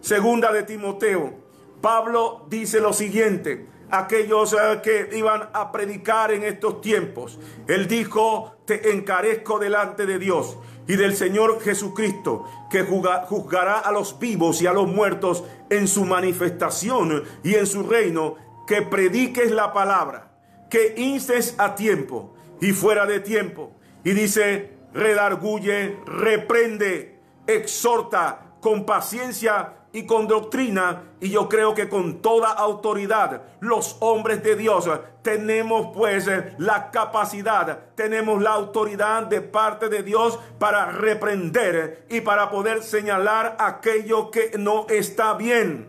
Segunda 0.00 0.52
de 0.52 0.62
Timoteo. 0.62 1.34
Pablo 1.80 2.46
dice 2.48 2.80
lo 2.80 2.92
siguiente 2.92 3.75
aquellos 3.90 4.52
eh, 4.52 4.80
que 4.82 5.10
iban 5.16 5.48
a 5.52 5.72
predicar 5.72 6.32
en 6.32 6.42
estos 6.42 6.80
tiempos. 6.80 7.38
Él 7.66 7.86
dijo, 7.88 8.56
te 8.64 8.92
encarezco 8.92 9.58
delante 9.58 10.06
de 10.06 10.18
Dios 10.18 10.58
y 10.86 10.96
del 10.96 11.16
Señor 11.16 11.60
Jesucristo, 11.60 12.46
que 12.70 12.82
juzgará 12.82 13.78
a 13.78 13.92
los 13.92 14.18
vivos 14.18 14.62
y 14.62 14.66
a 14.66 14.72
los 14.72 14.86
muertos 14.86 15.44
en 15.70 15.88
su 15.88 16.04
manifestación 16.04 17.24
y 17.42 17.54
en 17.54 17.66
su 17.66 17.82
reino, 17.82 18.36
que 18.66 18.82
prediques 18.82 19.50
la 19.50 19.72
palabra, 19.72 20.32
que 20.70 20.94
instes 20.96 21.54
a 21.58 21.74
tiempo 21.74 22.34
y 22.60 22.72
fuera 22.72 23.06
de 23.06 23.20
tiempo. 23.20 23.72
Y 24.04 24.12
dice, 24.12 24.74
redarguye, 24.92 25.98
reprende, 26.06 27.20
exhorta 27.46 28.54
con 28.60 28.86
paciencia 28.86 29.74
y 29.96 30.04
con 30.04 30.28
doctrina 30.28 31.04
y 31.20 31.30
yo 31.30 31.48
creo 31.48 31.74
que 31.74 31.88
con 31.88 32.20
toda 32.20 32.52
autoridad 32.52 33.44
los 33.60 33.96
hombres 34.00 34.42
de 34.42 34.54
Dios 34.54 34.90
tenemos 35.22 35.96
pues 35.96 36.28
la 36.58 36.90
capacidad, 36.90 37.94
tenemos 37.94 38.42
la 38.42 38.50
autoridad 38.50 39.22
de 39.22 39.40
parte 39.40 39.88
de 39.88 40.02
Dios 40.02 40.38
para 40.58 40.90
reprender 40.90 42.04
y 42.10 42.20
para 42.20 42.50
poder 42.50 42.82
señalar 42.82 43.56
aquello 43.58 44.30
que 44.30 44.52
no 44.58 44.86
está 44.90 45.32
bien. 45.32 45.88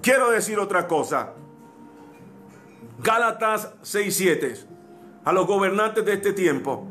Quiero 0.00 0.30
decir 0.30 0.58
otra 0.58 0.88
cosa. 0.88 1.34
Gálatas 2.98 3.74
6:7 3.82 4.64
a 5.22 5.34
los 5.34 5.46
gobernantes 5.46 6.02
de 6.02 6.14
este 6.14 6.32
tiempo 6.32 6.86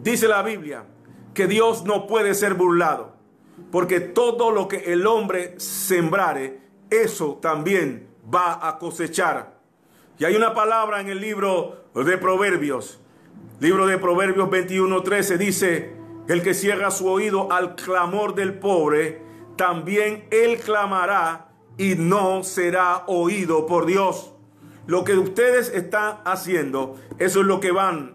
dice 0.00 0.28
la 0.28 0.42
Biblia 0.42 0.84
que 1.34 1.48
Dios 1.48 1.84
no 1.84 2.06
puede 2.06 2.34
ser 2.34 2.54
burlado 2.54 3.13
porque 3.74 3.98
todo 3.98 4.52
lo 4.52 4.68
que 4.68 4.92
el 4.92 5.04
hombre 5.04 5.58
sembrare, 5.58 6.60
eso 6.90 7.40
también 7.42 8.06
va 8.32 8.68
a 8.68 8.78
cosechar. 8.78 9.58
Y 10.16 10.24
hay 10.24 10.36
una 10.36 10.54
palabra 10.54 11.00
en 11.00 11.08
el 11.08 11.20
libro 11.20 11.86
de 11.92 12.16
Proverbios, 12.16 13.00
libro 13.58 13.88
de 13.88 13.98
Proverbios 13.98 14.48
21:13 14.48 15.38
dice, 15.38 15.96
el 16.28 16.40
que 16.44 16.54
cierra 16.54 16.92
su 16.92 17.08
oído 17.08 17.50
al 17.50 17.74
clamor 17.74 18.36
del 18.36 18.60
pobre, 18.60 19.20
también 19.56 20.28
él 20.30 20.60
clamará 20.60 21.48
y 21.76 21.96
no 21.96 22.44
será 22.44 23.02
oído 23.08 23.66
por 23.66 23.86
Dios. 23.86 24.34
Lo 24.86 25.02
que 25.02 25.14
ustedes 25.14 25.68
están 25.74 26.18
haciendo, 26.24 26.94
eso 27.18 27.40
es 27.40 27.46
lo 27.46 27.58
que 27.58 27.72
van 27.72 28.14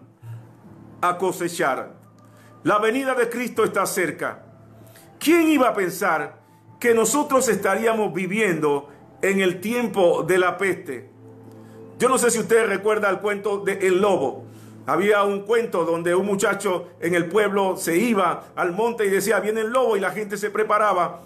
a 1.02 1.18
cosechar. 1.18 1.96
La 2.62 2.78
venida 2.78 3.14
de 3.14 3.28
Cristo 3.28 3.62
está 3.62 3.84
cerca. 3.84 4.46
¿Quién 5.20 5.50
iba 5.50 5.68
a 5.68 5.74
pensar 5.74 6.40
que 6.80 6.94
nosotros 6.94 7.46
estaríamos 7.50 8.14
viviendo 8.14 8.88
en 9.20 9.40
el 9.40 9.60
tiempo 9.60 10.22
de 10.22 10.38
la 10.38 10.56
peste? 10.56 11.10
Yo 11.98 12.08
no 12.08 12.16
sé 12.16 12.30
si 12.30 12.38
usted 12.38 12.66
recuerda 12.66 13.10
el 13.10 13.18
cuento 13.18 13.58
de 13.58 13.86
El 13.86 14.00
Lobo. 14.00 14.46
Había 14.86 15.22
un 15.24 15.42
cuento 15.42 15.84
donde 15.84 16.14
un 16.14 16.24
muchacho 16.24 16.88
en 17.00 17.14
el 17.14 17.26
pueblo 17.26 17.76
se 17.76 17.98
iba 17.98 18.46
al 18.56 18.72
monte 18.72 19.04
y 19.04 19.10
decía, 19.10 19.40
viene 19.40 19.60
el 19.60 19.68
lobo 19.68 19.94
y 19.94 20.00
la 20.00 20.10
gente 20.10 20.38
se 20.38 20.50
preparaba 20.50 21.20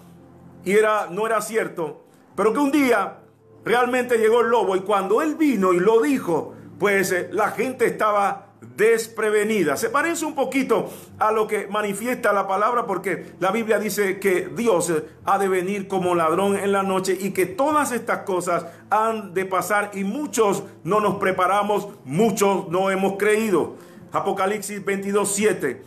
y 0.65 0.73
era, 0.73 1.07
no 1.09 1.25
era 1.25 1.41
cierto. 1.41 2.03
Pero 2.35 2.51
que 2.51 2.59
un 2.59 2.71
día 2.71 3.19
realmente 3.63 4.17
llegó 4.17 4.41
el 4.41 4.49
lobo 4.49 4.75
y 4.75 4.81
cuando 4.81 5.21
él 5.21 5.35
vino 5.35 5.71
y 5.71 5.79
lo 5.79 6.01
dijo, 6.01 6.53
pues 6.77 7.13
eh, 7.13 7.29
la 7.31 7.51
gente 7.51 7.85
estaba 7.85 8.44
desprevenida. 8.75 9.77
Se 9.77 9.89
parece 9.89 10.25
un 10.25 10.35
poquito 10.35 10.89
a 11.19 11.31
lo 11.31 11.47
que 11.47 11.67
manifiesta 11.67 12.33
la 12.33 12.47
palabra 12.47 12.85
porque 12.85 13.33
la 13.39 13.51
Biblia 13.51 13.79
dice 13.79 14.19
que 14.19 14.49
Dios 14.55 14.91
ha 15.23 15.37
de 15.37 15.47
venir 15.47 15.87
como 15.87 16.15
ladrón 16.15 16.57
en 16.57 16.71
la 16.71 16.83
noche 16.83 17.17
y 17.19 17.31
que 17.31 17.45
todas 17.45 17.91
estas 17.91 18.19
cosas 18.19 18.65
han 18.89 19.33
de 19.33 19.45
pasar 19.45 19.91
y 19.93 20.03
muchos 20.03 20.63
no 20.83 20.99
nos 20.99 21.15
preparamos, 21.15 21.87
muchos 22.03 22.67
no 22.69 22.91
hemos 22.91 23.17
creído. 23.17 23.75
Apocalipsis 24.11 24.83
22, 24.83 25.31
7 25.33 25.81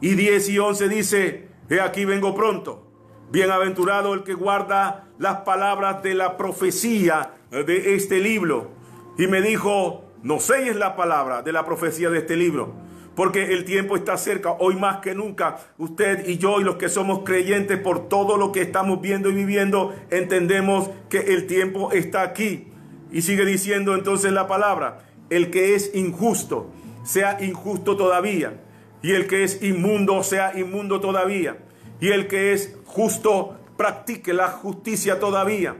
y 0.00 0.14
10 0.14 0.48
y 0.50 0.58
11 0.58 0.88
dice, 0.88 1.48
he 1.68 1.80
aquí 1.80 2.04
vengo 2.04 2.34
pronto. 2.34 2.82
Bienaventurado 3.30 4.14
el 4.14 4.22
que 4.22 4.34
guarda 4.34 5.08
las 5.18 5.38
palabras 5.38 6.02
de 6.02 6.14
la 6.14 6.36
profecía 6.36 7.32
de 7.50 7.94
este 7.94 8.20
libro. 8.20 8.70
Y 9.16 9.26
me 9.26 9.40
dijo, 9.40 10.03
no 10.24 10.38
es 10.38 10.76
la 10.76 10.96
palabra 10.96 11.42
de 11.42 11.52
la 11.52 11.66
profecía 11.66 12.08
de 12.08 12.20
este 12.20 12.34
libro, 12.34 12.72
porque 13.14 13.52
el 13.52 13.66
tiempo 13.66 13.94
está 13.94 14.16
cerca, 14.16 14.52
hoy 14.52 14.74
más 14.74 15.00
que 15.00 15.14
nunca. 15.14 15.58
Usted 15.76 16.26
y 16.26 16.38
yo 16.38 16.62
y 16.62 16.64
los 16.64 16.76
que 16.76 16.88
somos 16.88 17.20
creyentes 17.24 17.78
por 17.78 18.08
todo 18.08 18.38
lo 18.38 18.50
que 18.50 18.62
estamos 18.62 19.02
viendo 19.02 19.28
y 19.28 19.34
viviendo, 19.34 19.94
entendemos 20.10 20.88
que 21.10 21.18
el 21.34 21.46
tiempo 21.46 21.92
está 21.92 22.22
aquí. 22.22 22.68
Y 23.12 23.20
sigue 23.20 23.44
diciendo 23.44 23.94
entonces 23.94 24.32
la 24.32 24.48
palabra, 24.48 25.04
el 25.28 25.50
que 25.50 25.74
es 25.74 25.94
injusto, 25.94 26.70
sea 27.04 27.36
injusto 27.44 27.94
todavía. 27.94 28.62
Y 29.02 29.12
el 29.12 29.26
que 29.26 29.44
es 29.44 29.62
inmundo, 29.62 30.22
sea 30.22 30.58
inmundo 30.58 31.00
todavía. 31.00 31.58
Y 32.00 32.08
el 32.08 32.28
que 32.28 32.54
es 32.54 32.74
justo, 32.86 33.58
practique 33.76 34.32
la 34.32 34.48
justicia 34.48 35.20
todavía. 35.20 35.76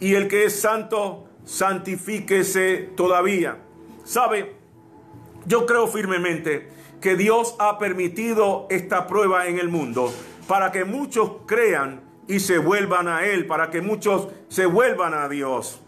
Y 0.00 0.16
el 0.16 0.28
que 0.28 0.44
es 0.44 0.60
santo, 0.60 1.30
santifíquese 1.46 2.90
todavía. 2.94 3.62
Sabe, 4.06 4.54
yo 5.46 5.66
creo 5.66 5.88
firmemente 5.88 6.68
que 7.00 7.16
Dios 7.16 7.56
ha 7.58 7.76
permitido 7.80 8.68
esta 8.70 9.08
prueba 9.08 9.48
en 9.48 9.58
el 9.58 9.68
mundo 9.68 10.14
para 10.46 10.70
que 10.70 10.84
muchos 10.84 11.32
crean 11.44 12.02
y 12.28 12.38
se 12.38 12.58
vuelvan 12.58 13.08
a 13.08 13.26
Él, 13.26 13.48
para 13.48 13.68
que 13.70 13.80
muchos 13.80 14.28
se 14.48 14.66
vuelvan 14.66 15.12
a 15.12 15.28
Dios. 15.28 15.80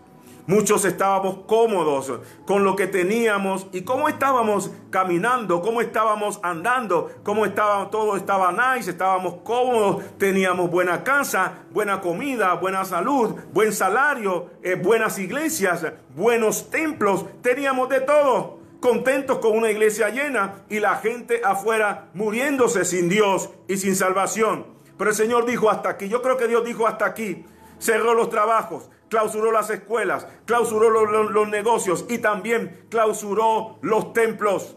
Muchos 0.48 0.87
estábamos 0.87 1.40
cómodos 1.46 2.11
con 2.46 2.64
lo 2.64 2.74
que 2.74 2.87
teníamos 2.87 3.66
y 3.70 3.82
cómo 3.82 4.08
estábamos 4.08 4.70
caminando, 4.88 5.61
cómo 5.61 5.82
estábamos 5.82 6.40
andando, 6.42 7.11
cómo 7.22 7.44
estaba, 7.44 7.90
todo 7.90 8.16
estaba 8.16 8.50
nice, 8.50 8.92
estábamos 8.92 9.42
cómodos, 9.44 10.02
teníamos 10.16 10.70
buena 10.70 11.04
casa, 11.04 11.52
buena 11.70 12.00
comida, 12.00 12.54
buena 12.54 12.87
salud, 12.87 13.34
buen 13.52 13.74
salario, 13.74 14.48
eh, 14.62 14.74
buenas 14.74 15.18
iglesias, 15.18 15.84
buenos 16.16 16.70
templos, 16.70 17.26
teníamos 17.42 17.90
de 17.90 18.00
todo. 18.00 18.61
Contentos 18.80 19.40
con 19.40 19.54
una 19.54 19.70
iglesia 19.70 20.08
llena 20.08 20.64
y 20.70 20.80
la 20.80 20.96
gente 20.96 21.42
afuera 21.44 22.08
muriéndose 22.14 22.87
sin 22.87 23.11
Dios 23.11 23.50
y 23.68 23.76
sin 23.76 23.94
salvación. 23.94 24.64
Pero 24.96 25.11
el 25.11 25.16
Señor 25.16 25.44
dijo 25.44 25.68
hasta 25.68 25.90
aquí, 25.90 26.08
yo 26.08 26.22
creo 26.22 26.38
que 26.38 26.48
Dios 26.48 26.64
dijo 26.64 26.87
hasta 26.87 27.04
aquí, 27.04 27.44
cerró 27.78 28.14
los 28.14 28.30
trabajos, 28.30 28.88
clausuró 29.09 29.53
las 29.53 29.71
escuelas, 29.71 30.27
clausuró 30.44 30.90
los, 30.90 31.49
negocios 31.49 32.05
y 32.09 32.18
también 32.18 32.87
clausuró 32.90 33.79
los 33.83 34.12
templos. 34.12 34.77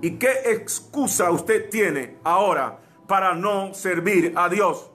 ¿Y 0.00 0.12
qué 0.12 0.30
excusa 0.46 1.30
usted 1.30 1.68
tiene 1.70 2.16
ahora 2.24 2.80
para 3.06 3.34
no 3.34 3.74
servir 3.74 4.32
a 4.36 4.48
Dios? 4.48 4.90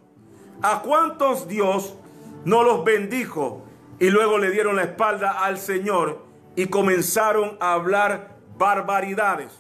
¿A 0.62 0.82
cuántos 0.82 1.48
Dios 1.48 1.96
no 2.44 2.64
los 2.64 2.84
bendijo 2.84 3.64
y 4.00 4.10
luego 4.10 4.38
le 4.38 4.52
dieron 4.52 4.76
la 4.76 4.84
espalda 4.84 5.44
al 5.44 5.58
Señor 5.58 6.24
y 6.56 6.68
comenzaron 6.68 7.58
a 7.60 7.74
hablar 7.74 8.38
barbaridades 8.58 9.52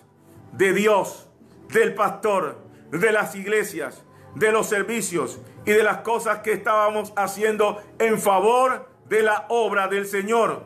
de 0.54 0.74
Dios, 0.74 1.30
del 1.70 1.94
pastor, 1.94 2.58
de 2.92 3.12
las 3.12 3.36
iglesias, 3.36 4.04
de 4.36 4.52
los 4.52 4.68
servicios 4.68 5.40
y 5.66 5.72
de 5.72 5.84
las 5.84 5.98
cosas 5.98 6.40
que 6.40 6.54
estábamos 6.54 7.14
haciendo 7.16 7.82
en 8.00 8.20
favor 8.20 8.95
de 9.10 9.24
la 9.24 9.46
obra 9.50 9.88
del 9.88 10.06
Señor. 10.06 10.64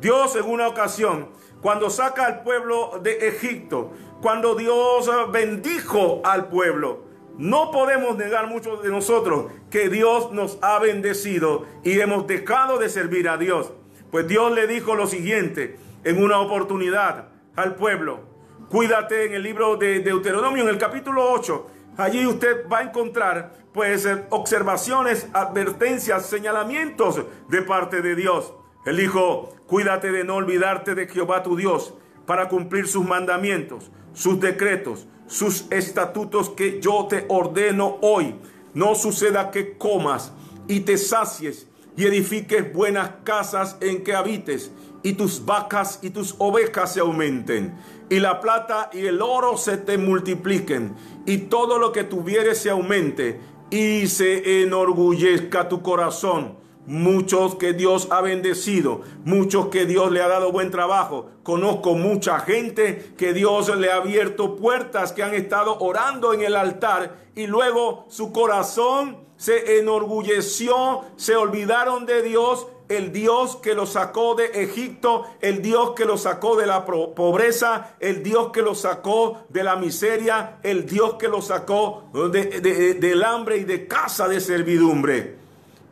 Dios 0.00 0.36
en 0.36 0.46
una 0.46 0.68
ocasión, 0.68 1.28
cuando 1.60 1.90
saca 1.90 2.26
al 2.26 2.42
pueblo 2.42 3.00
de 3.02 3.28
Egipto, 3.28 3.92
cuando 4.22 4.54
Dios 4.54 5.10
bendijo 5.30 6.20
al 6.24 6.48
pueblo, 6.48 7.04
no 7.36 7.70
podemos 7.70 8.16
negar 8.16 8.48
muchos 8.48 8.82
de 8.82 8.90
nosotros 8.90 9.46
que 9.70 9.88
Dios 9.88 10.32
nos 10.32 10.58
ha 10.62 10.78
bendecido 10.78 11.64
y 11.82 11.98
hemos 12.00 12.26
dejado 12.26 12.78
de 12.78 12.88
servir 12.88 13.28
a 13.28 13.38
Dios. 13.38 13.72
Pues 14.10 14.26
Dios 14.26 14.52
le 14.52 14.66
dijo 14.66 14.94
lo 14.94 15.06
siguiente 15.06 15.78
en 16.04 16.22
una 16.22 16.40
oportunidad 16.40 17.28
al 17.56 17.76
pueblo. 17.76 18.20
Cuídate 18.68 19.26
en 19.26 19.34
el 19.34 19.42
libro 19.42 19.76
de 19.76 20.00
Deuteronomio, 20.00 20.64
en 20.64 20.68
el 20.68 20.78
capítulo 20.78 21.30
8. 21.32 21.66
Allí 22.00 22.26
usted 22.26 22.66
va 22.66 22.78
a 22.78 22.82
encontrar 22.82 23.52
pues 23.74 24.08
observaciones, 24.30 25.28
advertencias, 25.34 26.26
señalamientos 26.26 27.20
de 27.48 27.62
parte 27.62 28.00
de 28.00 28.16
Dios. 28.16 28.54
Él 28.86 28.96
dijo, 28.96 29.54
cuídate 29.66 30.10
de 30.10 30.24
no 30.24 30.36
olvidarte 30.36 30.94
de 30.94 31.06
Jehová 31.06 31.42
tu 31.42 31.56
Dios 31.56 31.92
para 32.24 32.48
cumplir 32.48 32.88
sus 32.88 33.06
mandamientos, 33.06 33.90
sus 34.14 34.40
decretos, 34.40 35.08
sus 35.26 35.66
estatutos 35.70 36.48
que 36.48 36.80
yo 36.80 37.06
te 37.06 37.26
ordeno 37.28 37.98
hoy. 38.00 38.34
No 38.72 38.94
suceda 38.94 39.50
que 39.50 39.76
comas 39.76 40.32
y 40.68 40.80
te 40.80 40.96
sacies 40.96 41.68
y 41.96 42.06
edifiques 42.06 42.72
buenas 42.72 43.10
casas 43.24 43.76
en 43.82 44.02
que 44.04 44.14
habites 44.14 44.72
y 45.02 45.14
tus 45.14 45.44
vacas 45.44 45.98
y 46.02 46.10
tus 46.10 46.34
ovejas 46.38 46.94
se 46.94 47.00
aumenten 47.00 47.74
y 48.08 48.18
la 48.18 48.40
plata 48.40 48.90
y 48.92 49.06
el 49.06 49.22
oro 49.22 49.56
se 49.56 49.76
te 49.76 49.98
multipliquen 49.98 50.94
y 51.26 51.38
todo 51.38 51.78
lo 51.78 51.92
que 51.92 52.04
tuvieres 52.04 52.58
se 52.58 52.70
aumente 52.70 53.40
y 53.70 54.06
se 54.08 54.62
enorgullezca 54.62 55.68
tu 55.68 55.82
corazón 55.82 56.60
muchos 56.86 57.54
que 57.54 57.72
Dios 57.72 58.08
ha 58.10 58.20
bendecido, 58.20 59.02
muchos 59.24 59.68
que 59.68 59.86
Dios 59.86 60.10
le 60.10 60.22
ha 60.22 60.28
dado 60.28 60.50
buen 60.50 60.72
trabajo. 60.72 61.30
Conozco 61.44 61.94
mucha 61.94 62.40
gente 62.40 63.14
que 63.16 63.32
Dios 63.32 63.74
le 63.76 63.92
ha 63.92 63.96
abierto 63.96 64.56
puertas, 64.56 65.12
que 65.12 65.22
han 65.22 65.34
estado 65.34 65.78
orando 65.78 66.32
en 66.34 66.42
el 66.42 66.56
altar 66.56 67.16
y 67.36 67.46
luego 67.46 68.06
su 68.08 68.32
corazón 68.32 69.18
se 69.36 69.78
enorgulleció, 69.78 71.02
se 71.16 71.36
olvidaron 71.36 72.06
de 72.06 72.22
Dios 72.22 72.66
el 72.90 73.12
Dios 73.12 73.56
que 73.56 73.74
los 73.74 73.92
sacó 73.92 74.34
de 74.34 74.46
Egipto, 74.46 75.24
el 75.40 75.62
Dios 75.62 75.92
que 75.92 76.04
los 76.04 76.22
sacó 76.22 76.56
de 76.56 76.66
la 76.66 76.84
pobreza, 76.84 77.94
el 78.00 78.24
Dios 78.24 78.50
que 78.52 78.62
los 78.62 78.80
sacó 78.80 79.44
de 79.48 79.62
la 79.62 79.76
miseria, 79.76 80.58
el 80.64 80.86
Dios 80.86 81.14
que 81.14 81.28
los 81.28 81.46
sacó 81.46 82.10
del 82.12 83.24
hambre 83.24 83.58
y 83.58 83.64
de 83.64 83.86
casa 83.86 84.26
de 84.26 84.40
servidumbre. 84.40 85.36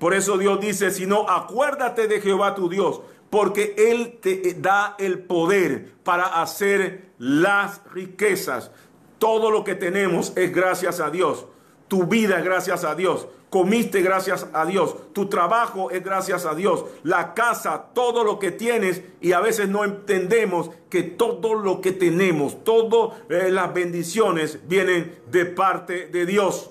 Por 0.00 0.12
eso 0.12 0.36
Dios 0.38 0.60
dice, 0.60 0.90
si 0.90 1.06
no, 1.06 1.28
acuérdate 1.28 2.08
de 2.08 2.20
Jehová 2.20 2.56
tu 2.56 2.68
Dios, 2.68 3.00
porque 3.30 3.74
Él 3.78 4.18
te 4.20 4.54
da 4.58 4.96
el 4.98 5.20
poder 5.20 5.92
para 6.02 6.42
hacer 6.42 7.12
las 7.18 7.80
riquezas. 7.92 8.72
Todo 9.20 9.52
lo 9.52 9.62
que 9.62 9.76
tenemos 9.76 10.32
es 10.36 10.52
gracias 10.52 10.98
a 10.98 11.10
Dios. 11.10 11.46
Tu 11.86 12.04
vida 12.06 12.38
es 12.38 12.44
gracias 12.44 12.82
a 12.82 12.96
Dios. 12.96 13.28
Comiste 13.50 14.02
gracias 14.02 14.46
a 14.52 14.66
Dios. 14.66 14.94
Tu 15.14 15.26
trabajo 15.28 15.90
es 15.90 16.04
gracias 16.04 16.44
a 16.44 16.54
Dios. 16.54 16.84
La 17.02 17.32
casa, 17.32 17.86
todo 17.94 18.22
lo 18.22 18.38
que 18.38 18.50
tienes. 18.50 19.02
Y 19.20 19.32
a 19.32 19.40
veces 19.40 19.68
no 19.68 19.84
entendemos 19.84 20.70
que 20.90 21.02
todo 21.02 21.54
lo 21.54 21.80
que 21.80 21.92
tenemos, 21.92 22.62
todas 22.62 23.18
eh, 23.30 23.50
las 23.50 23.72
bendiciones 23.72 24.58
vienen 24.68 25.18
de 25.30 25.46
parte 25.46 26.08
de 26.08 26.26
Dios. 26.26 26.70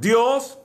Dios 0.00 0.58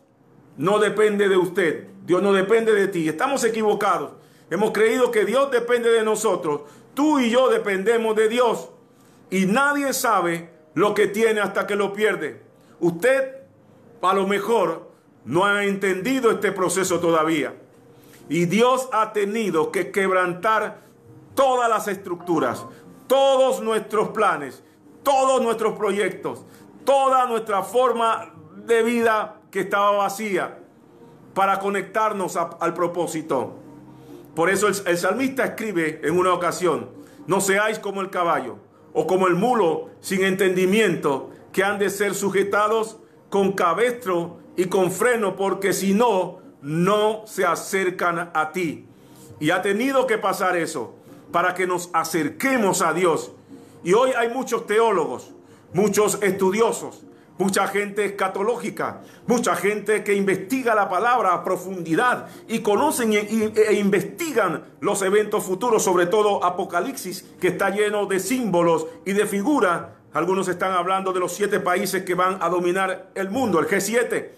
no 0.58 0.80
depende 0.80 1.30
de 1.30 1.38
usted. 1.38 1.88
Dios 2.06 2.22
no 2.22 2.34
depende 2.34 2.74
de 2.74 2.88
ti. 2.90 3.08
Estamos 3.08 3.44
equivocados. 3.46 4.12
Hemos 4.50 4.72
creído 4.72 5.12
que 5.12 5.24
Dios 5.24 5.50
depende 5.50 5.90
de 5.90 6.04
nosotros. 6.04 6.62
Tú 6.94 7.20
y 7.20 7.30
yo 7.30 7.50
dependemos 7.50 8.16
de 8.18 8.28
Dios. 8.28 8.70
Y 9.30 9.46
nadie 9.46 9.94
sabe 9.94 10.50
lo 10.74 10.94
que 10.94 11.08
tiene 11.08 11.40
hasta 11.40 11.68
que 11.68 11.76
lo 11.76 11.94
pierde. 11.94 12.42
Usted 12.80 13.37
a 14.02 14.14
lo 14.14 14.28
mejor 14.28 14.92
no 15.26 15.46
ha 15.46 15.66
entendido 15.66 16.32
este 16.32 16.52
proceso 16.52 17.00
todavía. 17.00 17.56
Y 18.30 18.46
Dios 18.46 18.90
ha 18.92 19.14
tenido 19.14 19.72
que 19.72 19.92
quebrantar 19.92 20.82
todas 21.36 21.70
las 21.70 21.88
estructuras, 21.88 22.66
todos 23.08 23.62
nuestros 23.62 24.10
planes, 24.10 24.64
todos 25.04 25.42
nuestros 25.42 25.78
proyectos, 25.78 26.46
toda 26.84 27.26
nuestra 27.26 27.64
forma 27.64 28.34
de 28.66 28.84
vida 28.84 29.42
que 29.52 29.62
estaba 29.62 29.92
vacía 29.92 30.60
para 31.34 31.60
conectarnos 31.60 32.36
al 32.36 32.74
propósito. 32.74 33.54
Por 34.36 34.50
eso 34.50 34.68
el, 34.68 34.76
el 34.86 34.98
salmista 34.98 35.46
escribe 35.46 36.02
en 36.04 36.18
una 36.18 36.34
ocasión, 36.34 36.90
no 37.28 37.42
seáis 37.42 37.80
como 37.80 38.02
el 38.02 38.10
caballo 38.10 38.58
o 38.94 39.08
como 39.08 39.28
el 39.28 39.36
mulo 39.36 39.90
sin 40.00 40.24
entendimiento 40.24 41.30
que 41.52 41.64
han 41.64 41.80
de 41.80 41.90
ser 41.90 42.14
sujetados 42.16 42.98
con 43.30 43.54
cabestro 43.54 44.40
y 44.56 44.66
con 44.66 44.92
freno, 44.92 45.36
porque 45.36 45.74
si 45.74 45.94
no, 45.94 46.40
no 46.62 47.24
se 47.26 47.46
acercan 47.46 48.32
a 48.34 48.52
ti. 48.52 48.86
Y 49.40 49.52
ha 49.52 49.62
tenido 49.62 50.08
que 50.08 50.18
pasar 50.18 50.58
eso 50.58 50.96
para 51.32 51.54
que 51.54 51.68
nos 51.68 51.90
acerquemos 51.94 52.82
a 52.82 52.94
Dios. 52.94 53.32
Y 53.84 53.94
hoy 53.94 54.12
hay 54.18 54.30
muchos 54.30 54.66
teólogos, 54.66 55.32
muchos 55.74 56.22
estudiosos, 56.22 57.04
mucha 57.38 57.68
gente 57.68 58.06
escatológica, 58.06 59.02
mucha 59.28 59.56
gente 59.56 60.04
que 60.04 60.16
investiga 60.16 60.74
la 60.74 60.90
palabra 60.90 61.34
a 61.34 61.44
profundidad 61.44 62.28
y 62.48 62.60
conocen 62.60 63.14
e, 63.14 63.74
investigan 63.74 64.64
los 64.80 65.02
eventos 65.02 65.44
futuros, 65.44 65.84
sobre 65.84 66.08
todo 66.08 66.44
Apocalipsis, 66.44 67.26
que 67.40 67.50
está 67.50 67.70
lleno 67.70 68.06
de 68.08 68.20
símbolos 68.20 68.88
y 69.06 69.14
de 69.14 69.26
figuras. 69.28 69.97
Algunos 70.18 70.48
están 70.48 70.72
hablando 70.72 71.14
de 71.14 71.20
los 71.20 71.32
siete 71.32 71.60
países 71.60 72.02
que 72.02 72.16
van 72.16 72.40
a 72.42 72.50
dominar 72.50 73.10
el 73.14 73.30
mundo, 73.30 73.60
el 73.60 73.68
G7, 73.68 74.30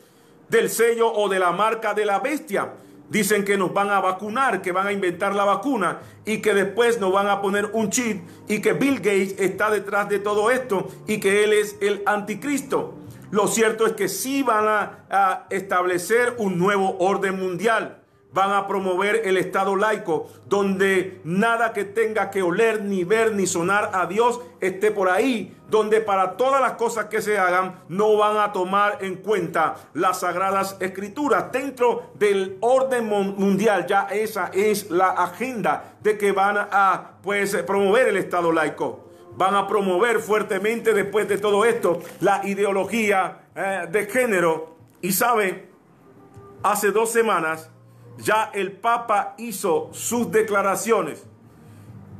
del 0.50 0.70
sello 0.70 1.10
o 1.10 1.30
de 1.30 1.40
la 1.40 1.54
marca 1.54 1.94
de 1.94 2.04
la 2.04 2.20
bestia. 2.20 2.74
Dicen 3.08 3.46
que 3.46 3.58
nos 3.58 3.74
van 3.74 3.90
a 3.90 4.02
vacunar, 4.02 4.62
que 4.62 4.74
van 4.74 4.88
a 4.88 4.92
inventar 4.92 5.34
la 5.34 5.46
vacuna 5.46 6.00
y 6.26 6.42
que 6.42 6.54
después 6.54 7.00
nos 7.00 7.14
van 7.14 7.28
a 7.28 7.42
poner 7.42 7.70
un 7.72 7.92
chip 7.92 8.28
y 8.50 8.60
que 8.60 8.74
Bill 8.74 8.98
Gates 8.98 9.40
está 9.40 9.72
detrás 9.72 10.10
de 10.10 10.20
todo 10.20 10.52
esto 10.52 10.90
y 11.08 11.22
que 11.22 11.46
él 11.46 11.54
es 11.54 11.78
el 11.80 12.04
anticristo. 12.06 12.96
Lo 13.32 13.48
cierto 13.48 13.86
es 13.86 13.94
que 13.94 14.10
sí 14.10 14.44
van 14.44 14.66
a, 15.10 15.48
establecer 15.50 16.36
un 16.40 16.60
nuevo 16.60 16.98
orden 17.00 17.40
mundial 17.40 17.99
van 18.32 18.52
a 18.52 18.68
promover 18.68 19.22
el 19.26 19.38
Estado 19.38 19.76
laico, 19.76 20.30
donde 20.48 21.20
nada 21.24 21.74
que 21.74 21.84
tenga 21.84 22.30
que 22.30 22.44
oler, 22.44 22.84
ni 22.84 23.04
ver, 23.04 23.34
ni 23.34 23.48
sonar 23.48 23.92
a 23.94 24.06
Dios 24.06 24.40
esté 24.60 24.92
por 24.92 25.10
ahí, 25.10 25.58
donde 25.70 26.02
para 26.02 26.38
todas 26.38 26.62
las 26.62 26.74
cosas 26.74 27.06
que 27.06 27.22
se 27.22 27.38
hagan 27.38 27.84
no 27.90 28.18
van 28.18 28.38
a 28.38 28.54
tomar 28.54 29.00
en 29.02 29.16
cuenta 29.18 29.76
las 29.94 30.20
sagradas 30.20 30.78
escrituras. 30.80 31.52
Dentro 31.52 32.12
del 32.16 32.58
orden 32.62 33.08
mundial 33.08 33.88
ya 33.88 34.08
esa 34.12 34.52
es 34.54 34.90
la 34.92 35.10
agenda 35.10 35.96
de 36.02 36.18
que 36.18 36.32
van 36.32 36.58
a 36.72 37.12
pues 37.24 37.56
promover 37.64 38.08
el 38.08 38.18
Estado 38.18 38.52
laico. 38.52 39.08
Van 39.36 39.56
a 39.56 39.68
promover 39.68 40.20
fuertemente 40.20 40.94
después 40.94 41.28
de 41.28 41.38
todo 41.38 41.64
esto 41.64 42.02
la 42.20 42.42
ideología 42.46 43.50
eh, 43.56 43.88
de 43.90 44.06
género. 44.06 44.76
Y 45.02 45.14
sabe, 45.14 45.70
hace 46.62 46.92
dos 46.92 47.12
semanas 47.12 47.70
ya 48.20 48.52
el 48.54 48.74
Papa 48.74 49.34
hizo 49.38 49.90
sus 49.94 50.32
declaraciones 50.32 51.26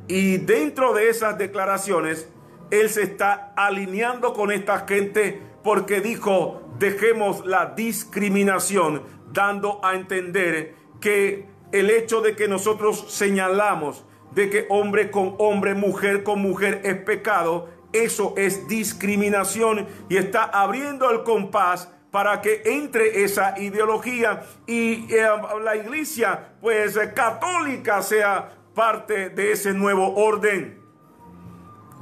y 0.08 0.38
dentro 0.38 0.94
de 0.94 1.10
esas 1.10 1.38
declaraciones 1.38 2.30
él 2.72 2.90
se 2.90 3.04
está 3.04 3.54
alineando 3.56 4.34
con 4.34 4.52
esta 4.52 4.88
gente 4.88 5.42
porque 5.64 6.02
dijo 6.02 6.62
dejemos 6.80 7.46
la 7.46 7.68
discriminación 7.68 9.04
dando 9.32 9.84
a 9.84 9.96
entender 9.96 10.76
que 11.02 11.48
el 11.72 11.90
hecho 11.90 12.22
de 12.22 12.36
que 12.36 12.48
nosotros 12.48 13.06
señalamos 13.10 14.06
de 14.32 14.50
que 14.50 14.66
hombre 14.70 15.12
con 15.12 15.36
hombre, 15.38 15.76
mujer 15.76 16.24
con 16.24 16.42
mujer 16.42 16.82
es 16.84 16.96
pecado, 17.02 17.68
eso 17.94 18.34
es 18.38 18.68
discriminación 18.68 19.88
y 20.08 20.18
está 20.18 20.44
abriendo 20.44 21.10
el 21.10 21.24
compás 21.24 21.92
para 22.12 22.42
que 22.42 22.62
entre 22.66 23.24
esa 23.24 23.60
ideología 23.60 24.44
y 24.66 25.14
eh, 25.14 25.28
la 25.64 25.76
iglesia 25.76 26.54
pues 26.60 26.98
eh, 26.98 27.14
católica 27.14 28.02
sea 28.02 28.58
parte 28.74 29.30
de 29.30 29.52
ese 29.52 29.74
nuevo 29.74 30.16
orden. 30.16 30.80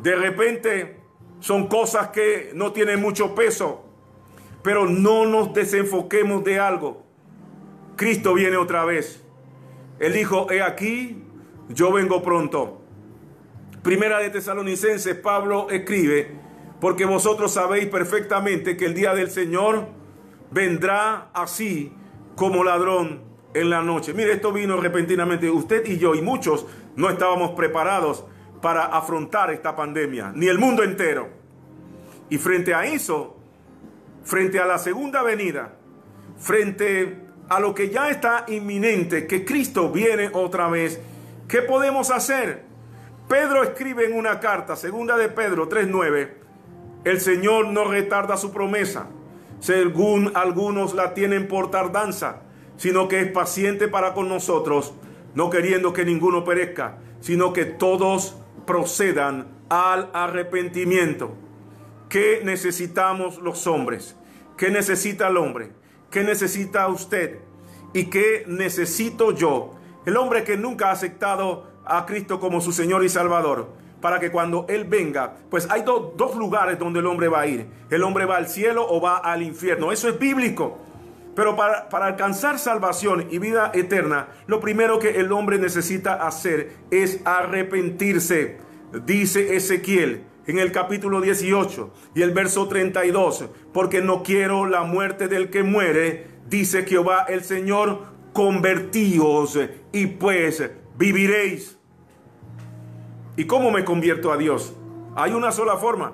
De 0.02 0.16
repente 0.16 1.00
son 1.40 1.68
cosas 1.68 2.10
que 2.10 2.52
no 2.54 2.72
tienen 2.72 3.02
mucho 3.02 3.36
peso, 3.36 3.84
pero 4.64 4.86
no 4.86 5.26
nos 5.26 5.54
desenfoquemos 5.54 6.44
de 6.44 6.60
algo. 6.60 7.04
Cristo 7.96 8.34
viene 8.34 8.58
otra 8.58 8.86
vez. 8.86 9.24
Él 10.00 10.14
dijo, 10.14 10.52
he 10.52 10.62
aquí, 10.62 11.24
yo 11.70 11.92
vengo 11.92 12.22
pronto. 12.22 12.82
Primera 13.82 14.20
de 14.20 14.30
Tesalonicenses, 14.30 15.16
Pablo 15.16 15.70
escribe, 15.70 16.32
porque 16.80 17.06
vosotros 17.06 17.54
sabéis 17.54 17.88
perfectamente 17.88 18.78
que 18.78 18.86
el 18.86 18.94
día 18.94 19.16
del 19.16 19.32
Señor 19.32 19.97
vendrá 20.52 21.30
así 21.34 21.92
como 22.36 22.64
ladrón 22.64 23.22
en 23.54 23.70
la 23.70 23.82
noche. 23.82 24.14
Mire, 24.14 24.34
esto 24.34 24.52
vino 24.52 24.78
repentinamente. 24.78 25.50
Usted 25.50 25.86
y 25.88 25.98
yo 25.98 26.16
y 26.16 26.22
muchos 26.22 26.66
no 26.96 27.10
estábamos 27.10 27.52
preparados 27.52 28.26
para 28.62 28.86
afrontar 28.86 29.52
esta 29.52 29.76
pandemia, 29.76 30.32
ni 30.36 30.48
el 30.48 30.60
mundo 30.60 30.84
entero. 30.84 31.30
Y 32.30 32.38
frente 32.38 32.74
a 32.74 32.86
eso, 32.86 33.38
frente 34.24 34.60
a 34.60 34.66
la 34.66 34.78
segunda 34.78 35.24
venida, 35.24 35.74
frente 36.38 37.28
a 37.50 37.60
lo 37.60 37.74
que 37.74 37.90
ya 37.90 38.10
está 38.10 38.46
inminente, 38.48 39.28
que 39.28 39.46
Cristo 39.46 39.90
viene 39.90 40.30
otra 40.34 40.68
vez, 40.68 41.00
¿qué 41.48 41.62
podemos 41.62 42.12
hacer? 42.12 42.66
Pedro 43.30 43.64
escribe 43.64 44.06
en 44.06 44.14
una 44.14 44.40
carta, 44.40 44.76
segunda 44.76 45.18
de 45.18 45.30
Pedro 45.30 45.70
3.9, 45.70 46.30
el 47.06 47.22
Señor 47.22 47.68
no 47.68 47.86
retarda 47.86 48.38
su 48.38 48.52
promesa, 48.52 49.08
según 49.60 50.32
algunos 50.36 50.94
la 50.94 51.14
tienen 51.14 51.48
por 51.48 51.72
tardanza, 51.72 52.42
sino 52.78 53.08
que 53.08 53.22
es 53.22 53.32
paciente 53.32 53.88
para 53.88 54.14
con 54.14 54.30
nosotros, 54.30 54.94
no 55.34 55.50
queriendo 55.50 55.94
que 55.94 56.06
ninguno 56.06 56.44
perezca, 56.44 57.00
sino 57.22 57.54
que 57.54 57.66
todos 57.66 58.38
procedan 58.66 59.48
al 59.70 60.10
arrepentimiento. 60.14 61.36
¿Qué 62.10 62.42
necesitamos 62.44 63.40
los 63.40 63.68
hombres? 63.68 64.16
¿Qué 64.56 64.70
necesita 64.70 65.28
el 65.28 65.38
hombre? 65.38 65.72
¿Qué 66.10 66.24
necesita 66.24 66.88
usted? 66.88 67.40
¿Y 67.94 68.06
qué 68.06 68.46
necesito 68.48 69.32
yo? 69.32 69.76
El 70.06 70.16
hombre 70.18 70.44
que 70.44 70.56
nunca 70.56 70.90
ha 70.90 70.92
aceptado 70.92 71.68
a 71.86 72.06
Cristo 72.06 72.40
como 72.40 72.62
su 72.62 72.72
Señor 72.72 73.04
y 73.04 73.10
Salvador, 73.10 73.70
para 74.02 74.20
que 74.20 74.32
cuando 74.32 74.66
Él 74.70 74.86
venga, 74.86 75.34
pues 75.50 75.68
hay 75.70 75.84
dos 75.84 76.36
lugares 76.36 76.78
donde 76.80 77.00
el 77.00 77.08
hombre 77.08 77.28
va 77.28 77.42
a 77.42 77.48
ir. 77.48 77.68
El 77.90 78.04
hombre 78.04 78.26
va 78.26 78.38
al 78.38 78.48
cielo 78.48 78.86
o 78.88 79.02
va 79.02 79.18
al 79.18 79.42
infierno. 79.42 79.92
Eso 79.92 80.10
es 80.10 80.20
bíblico. 80.20 80.78
Pero 81.36 81.56
para, 81.56 81.88
para, 81.90 82.08
alcanzar 82.08 82.58
salvación 82.58 83.28
y 83.30 83.38
vida 83.38 83.72
eterna, 83.74 84.28
lo 84.48 84.60
primero 84.60 84.98
que 84.98 85.20
el 85.20 85.32
hombre 85.32 85.60
necesita 85.60 86.26
hacer 86.26 86.72
es 86.90 87.22
arrepentirse. 87.26 88.58
Dice 89.06 89.56
Ezequiel 89.56 90.24
en 90.48 90.60
el 90.60 90.72
capítulo 90.72 91.22
18 91.22 91.94
y 92.16 92.22
el 92.22 92.32
verso 92.32 92.68
32, 92.68 93.50
porque 93.74 94.02
no 94.02 94.24
quiero 94.24 94.66
la 94.66 94.84
muerte 94.84 95.28
del 95.28 95.50
que 95.50 95.62
muere, 95.62 96.28
dice 96.50 96.86
Jehová 96.86 97.26
el 97.28 97.44
Señor, 97.44 98.06
convertíos 98.34 99.60
y 99.92 100.08
pues 100.08 100.64
viviréis. 100.98 101.77
¿Y 103.38 103.46
cómo 103.46 103.70
me 103.70 103.86
convierto 103.86 104.32
a 104.32 104.38
Dios? 104.38 104.74
Hay 105.16 105.32
una 105.32 105.52
sola 105.52 105.78
forma. 105.78 106.14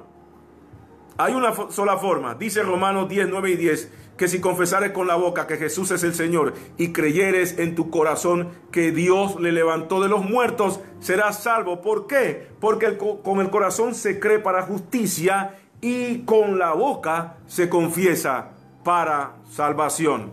Hay 1.17 1.33
una 1.33 1.53
sola 1.69 1.97
forma. 1.97 2.35
Dice 2.35 2.63
Romanos 2.63 3.07
10, 3.07 3.29
9 3.29 3.51
y 3.51 3.55
10 3.55 3.91
que 4.17 4.27
si 4.27 4.41
confesares 4.41 4.91
con 4.91 5.07
la 5.07 5.15
boca 5.15 5.47
que 5.47 5.55
Jesús 5.55 5.89
es 5.91 6.03
el 6.03 6.13
Señor 6.13 6.53
y 6.77 6.91
creyeres 6.91 7.57
en 7.57 7.75
tu 7.75 7.89
corazón 7.89 8.49
que 8.71 8.91
Dios 8.91 9.39
le 9.39 9.53
levantó 9.53 10.01
de 10.01 10.09
los 10.09 10.25
muertos, 10.25 10.81
serás 10.99 11.41
salvo. 11.41 11.81
¿Por 11.81 12.07
qué? 12.07 12.49
Porque 12.59 12.97
con 12.97 13.39
el 13.39 13.49
corazón 13.49 13.95
se 13.95 14.19
cree 14.19 14.39
para 14.39 14.63
justicia 14.63 15.57
y 15.79 16.23
con 16.25 16.59
la 16.59 16.73
boca 16.73 17.37
se 17.47 17.69
confiesa 17.69 18.51
para 18.83 19.37
salvación. 19.49 20.31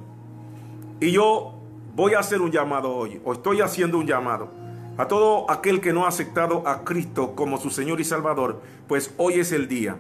Y 0.99 1.13
yo 1.13 1.55
voy 1.95 2.15
a 2.15 2.19
hacer 2.19 2.41
un 2.41 2.51
llamado 2.51 2.93
hoy, 2.95 3.21
o 3.25 3.33
estoy 3.33 3.61
haciendo 3.61 3.97
un 3.97 4.07
llamado 4.07 4.60
a 5.01 5.09
todo 5.09 5.51
aquel 5.51 5.81
que 5.81 5.95
no 5.95 6.05
ha 6.05 6.09
aceptado 6.09 6.69
a 6.69 6.85
Cristo 6.85 7.35
como 7.35 7.57
su 7.57 7.71
Señor 7.71 8.03
y 8.03 8.05
Salvador, 8.05 8.61
pues 8.87 9.15
hoy 9.17 9.41
es 9.41 9.51
el 9.51 9.67
día. 9.67 9.97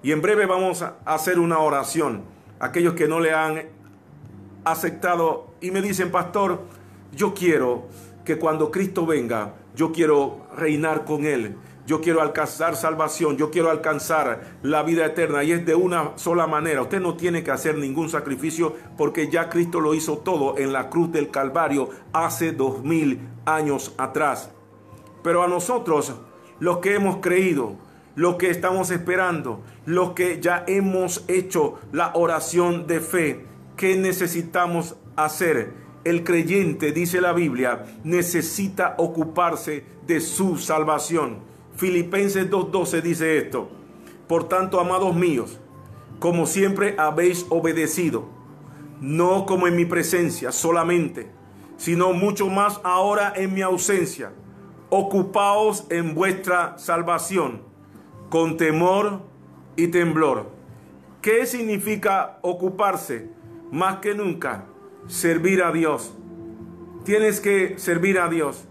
Y 0.00 0.12
en 0.12 0.22
breve 0.22 0.46
vamos 0.46 0.82
a 0.82 0.94
hacer 1.04 1.40
una 1.40 1.58
oración. 1.58 2.22
Aquellos 2.60 2.94
que 2.94 3.08
no 3.08 3.18
le 3.18 3.34
han 3.34 3.64
aceptado 4.64 5.48
y 5.60 5.72
me 5.72 5.82
dicen, 5.82 6.12
pastor, 6.12 6.62
yo 7.12 7.34
quiero 7.34 7.86
que 8.24 8.38
cuando 8.38 8.70
Cristo 8.70 9.06
venga, 9.06 9.54
yo 9.74 9.90
quiero 9.90 10.46
reinar 10.56 11.04
con 11.04 11.24
Él. 11.24 11.56
Yo 11.88 12.02
quiero 12.02 12.20
alcanzar 12.20 12.76
salvación, 12.76 13.38
yo 13.38 13.50
quiero 13.50 13.70
alcanzar 13.70 14.58
la 14.62 14.82
vida 14.82 15.06
eterna 15.06 15.42
y 15.42 15.52
es 15.52 15.64
de 15.64 15.74
una 15.74 16.18
sola 16.18 16.46
manera. 16.46 16.82
Usted 16.82 17.00
no 17.00 17.16
tiene 17.16 17.42
que 17.42 17.50
hacer 17.50 17.78
ningún 17.78 18.10
sacrificio 18.10 18.76
porque 18.98 19.30
ya 19.30 19.48
Cristo 19.48 19.80
lo 19.80 19.94
hizo 19.94 20.18
todo 20.18 20.58
en 20.58 20.74
la 20.74 20.90
cruz 20.90 21.10
del 21.12 21.30
Calvario 21.30 21.88
hace 22.12 22.52
dos 22.52 22.84
mil 22.84 23.20
años 23.46 23.94
atrás. 23.96 24.50
Pero 25.22 25.42
a 25.42 25.48
nosotros, 25.48 26.14
los 26.60 26.76
que 26.80 26.94
hemos 26.94 27.22
creído, 27.22 27.76
los 28.16 28.34
que 28.34 28.50
estamos 28.50 28.90
esperando, 28.90 29.62
los 29.86 30.12
que 30.12 30.42
ya 30.42 30.64
hemos 30.66 31.24
hecho 31.26 31.78
la 31.90 32.10
oración 32.12 32.86
de 32.86 33.00
fe, 33.00 33.46
¿qué 33.78 33.96
necesitamos 33.96 34.96
hacer? 35.16 35.72
El 36.04 36.22
creyente, 36.22 36.92
dice 36.92 37.22
la 37.22 37.32
Biblia, 37.32 37.86
necesita 38.04 38.94
ocuparse 38.98 39.86
de 40.06 40.20
su 40.20 40.58
salvación. 40.58 41.47
Filipenses 41.78 42.50
2.12 42.50 43.02
dice 43.02 43.38
esto. 43.38 43.68
Por 44.26 44.48
tanto, 44.48 44.80
amados 44.80 45.14
míos, 45.14 45.60
como 46.18 46.44
siempre 46.44 46.96
habéis 46.98 47.46
obedecido, 47.50 48.28
no 49.00 49.46
como 49.46 49.68
en 49.68 49.76
mi 49.76 49.84
presencia 49.84 50.50
solamente, 50.50 51.30
sino 51.76 52.12
mucho 52.12 52.48
más 52.48 52.80
ahora 52.82 53.32
en 53.36 53.54
mi 53.54 53.62
ausencia, 53.62 54.32
ocupaos 54.90 55.86
en 55.88 56.16
vuestra 56.16 56.76
salvación, 56.78 57.62
con 58.28 58.56
temor 58.56 59.20
y 59.76 59.86
temblor. 59.86 60.50
¿Qué 61.22 61.46
significa 61.46 62.40
ocuparse? 62.42 63.30
Más 63.70 63.98
que 63.98 64.14
nunca, 64.14 64.64
servir 65.06 65.62
a 65.62 65.70
Dios. 65.70 66.12
Tienes 67.04 67.40
que 67.40 67.78
servir 67.78 68.18
a 68.18 68.28
Dios. 68.28 68.67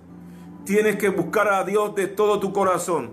Tienes 0.68 0.97
que 0.97 1.07
buscar 1.07 1.47
a 1.47 1.63
Dios 1.63 1.95
de 1.95 2.07
todo 2.07 2.41
tu 2.41 2.51
corazón 2.51 3.11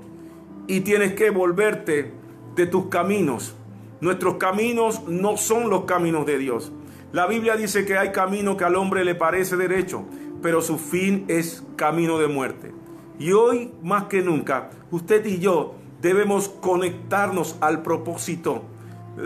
y 0.67 0.81
tienes 0.81 1.15
que 1.15 1.31
volverte 1.31 2.11
de 2.57 2.67
tus 2.67 2.87
caminos. 2.87 3.55
Nuestros 4.01 4.39
caminos 4.39 5.07
no 5.07 5.37
son 5.37 5.71
los 5.71 5.85
caminos 5.85 6.27
de 6.27 6.37
Dios. 6.39 6.73
La 7.13 7.29
Biblia 7.29 7.55
dice 7.55 7.87
que 7.87 7.97
hay 7.97 8.11
camino 8.11 8.57
que 8.57 8.65
al 8.65 8.75
hombre 8.75 9.05
le 9.05 9.15
parece 9.15 9.57
derecho, 9.57 10.05
pero 10.43 10.63
su 10.63 10.79
fin 10.79 11.27
es 11.29 11.65
camino 11.77 12.19
de 12.19 12.27
muerte. 12.27 12.73
Y 13.21 13.31
hoy 13.31 13.71
más 13.85 14.07
que 14.07 14.21
nunca, 14.21 14.71
usted 14.91 15.25
y 15.25 15.39
yo 15.39 15.77
debemos 16.03 16.49
conectarnos 16.49 17.57
al 17.61 17.83
propósito. 17.83 18.65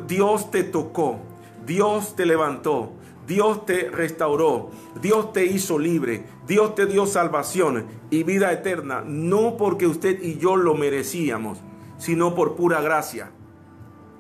Dios 0.07 0.51
te 0.51 0.65
tocó, 0.65 1.19
Dios 1.65 2.15
te 2.15 2.27
levantó, 2.27 2.93
Dios 3.29 3.67
te 3.67 3.91
restauró, 3.91 4.71
Dios 5.03 5.35
te 5.35 5.45
hizo 5.45 5.79
libre, 5.79 6.25
Dios 6.47 6.75
te 6.75 6.87
dio 6.87 7.05
salvación 7.05 7.85
y 8.09 8.23
vida 8.23 8.51
eterna, 8.51 9.05
no 9.07 9.59
porque 9.59 9.87
usted 9.87 10.23
y 10.23 10.39
yo 10.39 10.57
lo 10.57 10.75
merecíamos, 10.75 11.59
sino 11.99 12.35
por 12.35 12.57
pura 12.57 12.81
gracia. 12.81 13.31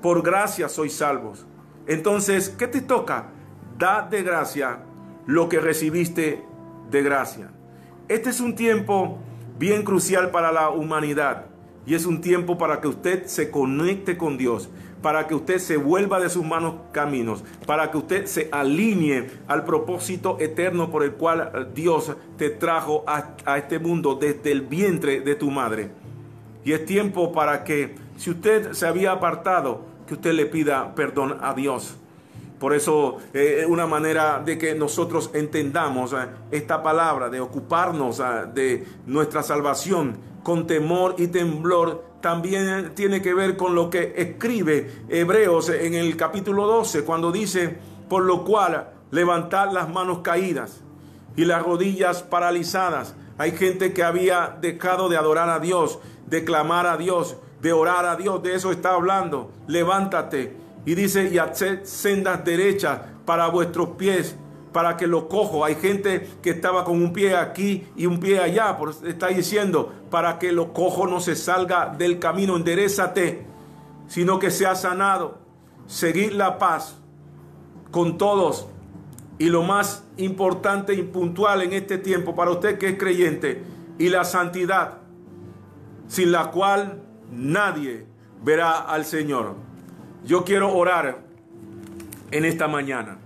Por 0.02 0.22
gracia 0.22 0.68
sois 0.68 0.92
salvos. 0.92 1.46
Entonces, 1.86 2.50
¿qué 2.50 2.68
te 2.68 2.82
toca? 2.82 3.30
Da 3.78 4.02
de 4.02 4.22
gracia 4.22 4.80
lo 5.24 5.48
que 5.48 5.58
recibiste 5.58 6.44
de 6.90 7.02
gracia. 7.02 7.50
Este 8.08 8.28
es 8.28 8.40
un 8.40 8.54
tiempo 8.54 9.20
bien 9.58 9.84
crucial 9.84 10.30
para 10.30 10.52
la 10.52 10.68
humanidad 10.68 11.46
y 11.86 11.94
es 11.94 12.04
un 12.04 12.20
tiempo 12.20 12.58
para 12.58 12.82
que 12.82 12.88
usted 12.88 13.24
se 13.24 13.50
conecte 13.50 14.18
con 14.18 14.36
Dios 14.36 14.68
para 15.02 15.26
que 15.26 15.34
usted 15.34 15.58
se 15.58 15.76
vuelva 15.76 16.20
de 16.20 16.28
sus 16.28 16.44
manos 16.44 16.74
caminos, 16.92 17.44
para 17.66 17.90
que 17.90 17.98
usted 17.98 18.26
se 18.26 18.48
alinee 18.50 19.30
al 19.46 19.64
propósito 19.64 20.36
eterno 20.40 20.90
por 20.90 21.02
el 21.02 21.12
cual 21.12 21.70
Dios 21.74 22.12
te 22.36 22.50
trajo 22.50 23.04
a, 23.06 23.56
este 23.56 23.78
mundo 23.78 24.14
desde 24.14 24.52
el 24.52 24.62
vientre 24.62 25.20
de 25.20 25.34
tu 25.34 25.50
madre. 25.50 25.90
Y 26.64 26.72
es 26.72 26.84
tiempo 26.84 27.32
para 27.32 27.64
que, 27.64 27.94
si 28.16 28.30
usted 28.30 28.72
se 28.72 28.86
había 28.86 29.12
apartado, 29.12 29.86
que 30.06 30.14
usted 30.14 30.32
le 30.32 30.46
pida 30.46 30.94
perdón 30.94 31.38
a 31.40 31.54
Dios. 31.54 31.96
Por 32.58 32.74
eso 32.74 33.18
es 33.32 33.62
eh, 33.62 33.66
una 33.66 33.86
manera 33.86 34.42
de 34.44 34.58
que 34.58 34.74
nosotros 34.74 35.30
entendamos 35.32 36.12
eh, 36.12 36.16
esta 36.50 36.82
palabra, 36.82 37.28
de 37.28 37.40
ocuparnos 37.40 38.18
eh, 38.18 38.24
de 38.52 38.86
nuestra 39.06 39.44
salvación 39.44 40.16
con 40.42 40.66
temor 40.66 41.14
y 41.18 41.28
temblor 41.28 42.07
también 42.20 42.92
tiene 42.94 43.22
que 43.22 43.34
ver 43.34 43.56
con 43.56 43.74
lo 43.74 43.90
que 43.90 44.14
escribe 44.16 45.04
Hebreos 45.08 45.68
en 45.68 45.94
el 45.94 46.16
capítulo 46.16 46.66
12, 46.66 47.04
cuando 47.04 47.30
dice, 47.30 47.78
por 48.08 48.24
lo 48.24 48.44
cual 48.44 48.90
levantad 49.10 49.70
las 49.72 49.88
manos 49.88 50.18
caídas 50.20 50.82
y 51.36 51.44
las 51.44 51.62
rodillas 51.62 52.22
paralizadas. 52.22 53.14
Hay 53.38 53.52
gente 53.52 53.92
que 53.92 54.02
había 54.02 54.56
dejado 54.60 55.08
de 55.08 55.16
adorar 55.16 55.48
a 55.48 55.60
Dios, 55.60 56.00
de 56.26 56.44
clamar 56.44 56.86
a 56.86 56.96
Dios, 56.96 57.36
de 57.62 57.72
orar 57.72 58.06
a 58.06 58.16
Dios, 58.16 58.42
de 58.42 58.54
eso 58.54 58.72
está 58.72 58.94
hablando. 58.94 59.52
Levántate 59.68 60.56
y 60.84 60.94
dice, 60.94 61.30
y 61.32 61.38
haced 61.38 61.84
sendas 61.84 62.44
derechas 62.44 63.00
para 63.24 63.48
vuestros 63.48 63.90
pies 63.90 64.36
para 64.78 64.96
que 64.96 65.08
lo 65.08 65.28
cojo. 65.28 65.64
Hay 65.64 65.74
gente 65.74 66.28
que 66.40 66.50
estaba 66.50 66.84
con 66.84 67.02
un 67.02 67.12
pie 67.12 67.34
aquí 67.34 67.88
y 67.96 68.06
un 68.06 68.20
pie 68.20 68.38
allá. 68.38 68.76
Por 68.76 68.94
está 69.04 69.26
diciendo, 69.26 69.92
para 70.08 70.38
que 70.38 70.52
lo 70.52 70.72
cojo 70.72 71.08
no 71.08 71.18
se 71.18 71.34
salga 71.34 71.92
del 71.98 72.20
camino, 72.20 72.54
enderezate, 72.54 73.44
sino 74.06 74.38
que 74.38 74.52
sea 74.52 74.76
sanado. 74.76 75.38
Seguir 75.88 76.32
la 76.32 76.58
paz 76.58 76.96
con 77.90 78.18
todos. 78.18 78.68
Y 79.40 79.46
lo 79.46 79.64
más 79.64 80.04
importante 80.16 80.94
y 80.94 81.02
puntual 81.02 81.62
en 81.62 81.72
este 81.72 81.98
tiempo 81.98 82.36
para 82.36 82.52
usted 82.52 82.78
que 82.78 82.90
es 82.90 82.98
creyente, 82.98 83.64
y 83.98 84.10
la 84.10 84.22
santidad, 84.22 84.98
sin 86.06 86.30
la 86.30 86.52
cual 86.52 87.02
nadie 87.32 88.06
verá 88.44 88.78
al 88.78 89.04
Señor. 89.04 89.56
Yo 90.24 90.44
quiero 90.44 90.72
orar 90.72 91.24
en 92.30 92.44
esta 92.44 92.68
mañana. 92.68 93.17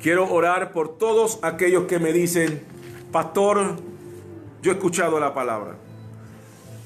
Quiero 0.00 0.30
orar 0.30 0.72
por 0.72 0.96
todos 0.96 1.40
aquellos 1.42 1.84
que 1.84 1.98
me 1.98 2.12
dicen, 2.12 2.62
pastor, 3.10 3.76
yo 4.62 4.70
he 4.70 4.74
escuchado 4.74 5.18
la 5.18 5.34
palabra 5.34 5.74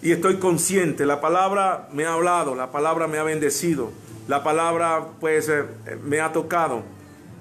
y 0.03 0.11
estoy 0.11 0.37
consciente, 0.37 1.07
la 1.07 1.21
palabra 1.21 1.89
me 1.93 2.05
ha 2.05 2.15
hablado, 2.15 2.55
la 2.57 2.73
palabra 2.73 3.07
me 3.07 3.19
ha 3.19 3.23
bendecido, 3.23 3.93
la 4.27 4.43
palabra 4.43 5.07
pues 5.21 5.49
eh, 5.49 5.65
me 6.03 6.21
ha 6.21 6.33
tocado. 6.33 6.83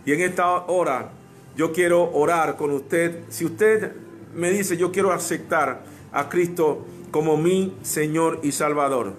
Y 0.06 0.14
en 0.14 0.22
esta 0.22 0.48
hora 0.68 1.10
yo 1.56 1.74
quiero 1.74 2.12
orar 2.12 2.58
con 2.58 2.72
usted. 2.72 3.24
Si 3.30 3.46
usted 3.46 3.94
me 4.36 4.52
dice, 4.52 4.78
yo 4.78 4.92
quiero 4.92 5.12
aceptar 5.12 5.84
a 6.12 6.30
Cristo 6.30 6.86
como 7.10 7.36
mi 7.36 7.76
Señor 7.82 8.40
y 8.44 8.52
Salvador, 8.52 9.14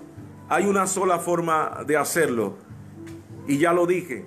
hay 0.48 0.66
una 0.66 0.86
sola 0.86 1.18
forma 1.18 1.82
de 1.86 1.96
hacerlo. 1.96 2.54
Y 3.48 3.58
ya 3.58 3.72
lo 3.72 3.86
dije, 3.86 4.24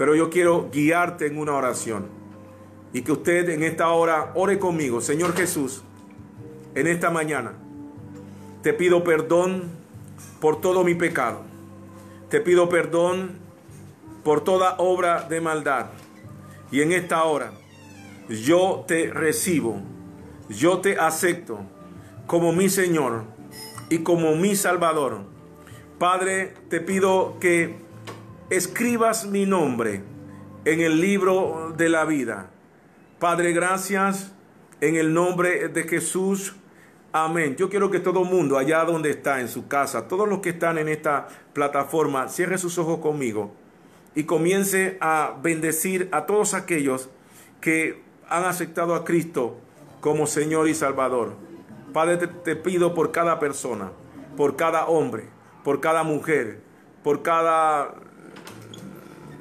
pero 0.00 0.14
yo 0.14 0.30
quiero 0.30 0.70
guiarte 0.72 1.26
en 1.26 1.36
una 1.36 1.52
oración. 1.52 2.06
Y 2.94 3.02
que 3.02 3.12
usted 3.12 3.50
en 3.50 3.62
esta 3.62 3.90
hora 3.90 4.32
ore 4.34 4.58
conmigo, 4.58 5.02
Señor 5.02 5.36
Jesús, 5.36 5.82
en 6.74 6.86
esta 6.86 7.10
mañana. 7.10 7.52
Te 8.62 8.72
pido 8.72 9.04
perdón 9.04 9.64
por 10.40 10.62
todo 10.62 10.84
mi 10.84 10.94
pecado. 10.94 11.42
Te 12.30 12.40
pido 12.40 12.70
perdón 12.70 13.40
por 14.24 14.42
toda 14.42 14.76
obra 14.78 15.24
de 15.28 15.42
maldad. 15.42 15.88
Y 16.70 16.80
en 16.80 16.92
esta 16.92 17.22
hora 17.24 17.52
yo 18.26 18.86
te 18.88 19.12
recibo, 19.12 19.82
yo 20.48 20.78
te 20.78 20.96
acepto 20.98 21.60
como 22.26 22.54
mi 22.54 22.70
Señor 22.70 23.24
y 23.90 23.98
como 23.98 24.34
mi 24.34 24.56
Salvador. 24.56 25.24
Padre, 25.98 26.54
te 26.70 26.80
pido 26.80 27.38
que 27.38 27.89
escribas 28.50 29.26
mi 29.26 29.46
nombre 29.46 30.02
en 30.64 30.80
el 30.80 31.00
libro 31.00 31.72
de 31.76 31.88
la 31.88 32.04
vida. 32.04 32.50
Padre, 33.20 33.52
gracias 33.52 34.32
en 34.80 34.96
el 34.96 35.14
nombre 35.14 35.68
de 35.68 35.84
Jesús. 35.84 36.56
Amén. 37.12 37.54
Yo 37.56 37.70
quiero 37.70 37.90
que 37.90 38.00
todo 38.00 38.24
mundo, 38.24 38.58
allá 38.58 38.84
donde 38.84 39.10
está, 39.10 39.40
en 39.40 39.48
su 39.48 39.68
casa, 39.68 40.08
todos 40.08 40.28
los 40.28 40.40
que 40.40 40.50
están 40.50 40.78
en 40.78 40.88
esta 40.88 41.28
plataforma, 41.52 42.28
cierre 42.28 42.58
sus 42.58 42.76
ojos 42.78 42.98
conmigo 42.98 43.52
y 44.16 44.24
comience 44.24 44.98
a 45.00 45.36
bendecir 45.40 46.08
a 46.10 46.26
todos 46.26 46.54
aquellos 46.54 47.08
que 47.60 48.02
han 48.28 48.44
aceptado 48.44 48.96
a 48.96 49.04
Cristo 49.04 49.58
como 50.00 50.26
Señor 50.26 50.68
y 50.68 50.74
Salvador. 50.74 51.34
Padre, 51.92 52.16
te, 52.16 52.26
te, 52.26 52.56
pido 52.56 52.94
por 52.94 53.12
cada 53.12 53.38
persona, 53.38 53.92
por 54.36 54.56
cada 54.56 54.86
hombre, 54.86 55.24
por 55.62 55.80
cada 55.80 56.02
mujer, 56.02 56.60
por 57.02 57.22
cada 57.22 57.94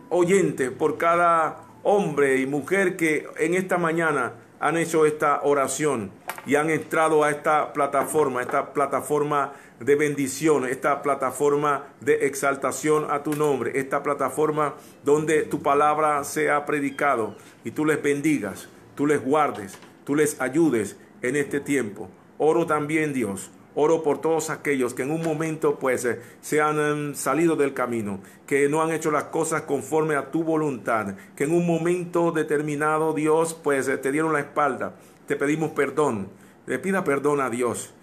oyente, 0.09 0.71
por 0.71 0.97
cada 0.97 1.61
hombre 1.83 2.37
y 2.39 2.45
mujer 2.45 2.97
que 2.97 3.27
en 3.37 3.53
esta 3.53 3.77
mañana 3.77 4.33
han 4.59 4.77
hecho 4.77 5.05
esta 5.05 5.41
oración 5.43 6.11
y 6.45 6.55
han 6.55 6.69
entrado 6.69 7.23
a 7.23 7.31
esta 7.31 7.73
plataforma, 7.73 8.41
esta 8.41 8.73
plataforma 8.73 9.53
de 9.79 9.95
bendición, 9.95 10.65
esta 10.65 11.01
plataforma 11.01 11.85
de 12.01 12.27
exaltación 12.27 13.07
a 13.09 13.23
tu 13.23 13.33
nombre, 13.33 13.79
esta 13.79 14.03
plataforma 14.03 14.75
donde 15.03 15.43
tu 15.43 15.61
palabra 15.61 16.23
sea 16.23 16.65
predicado 16.65 17.35
y 17.63 17.71
tú 17.71 17.85
les 17.85 18.01
bendigas, 18.01 18.67
tú 18.95 19.05
les 19.07 19.23
guardes, 19.23 19.77
tú 20.05 20.15
les 20.15 20.41
ayudes 20.41 20.97
en 21.21 21.35
este 21.35 21.59
tiempo. 21.61 22.09
Oro 22.37 22.65
también, 22.65 23.13
Dios, 23.13 23.51
Oro 23.79 24.03
por 24.03 24.19
todos 24.19 24.49
aquellos 24.49 24.93
que 24.93 25.03
en 25.03 25.11
un 25.11 25.23
momento 25.23 25.79
pues 25.79 26.05
eh, 26.05 26.21
se 26.41 26.61
han 26.61 26.79
em, 26.79 27.15
salido 27.15 27.55
del 27.55 27.73
camino, 27.73 28.19
que 28.45 28.67
no 28.67 28.81
han 28.81 28.91
hecho 28.91 29.11
las 29.11 29.25
cosas 29.25 29.63
conforme 29.63 30.15
a 30.15 30.31
tu 30.31 30.43
voluntad, 30.43 31.15
que 31.35 31.45
en 31.45 31.53
un 31.53 31.65
momento 31.65 32.31
determinado 32.31 33.13
Dios 33.13 33.53
pues 33.53 33.87
eh, 33.87 33.97
te 33.97 34.11
dieron 34.11 34.33
la 34.33 34.39
espalda. 34.39 34.95
Te 35.27 35.35
pedimos 35.35 35.71
perdón. 35.71 36.29
Le 36.65 36.79
pida 36.79 37.03
perdón 37.03 37.41
a 37.41 37.49
Dios 37.49 37.93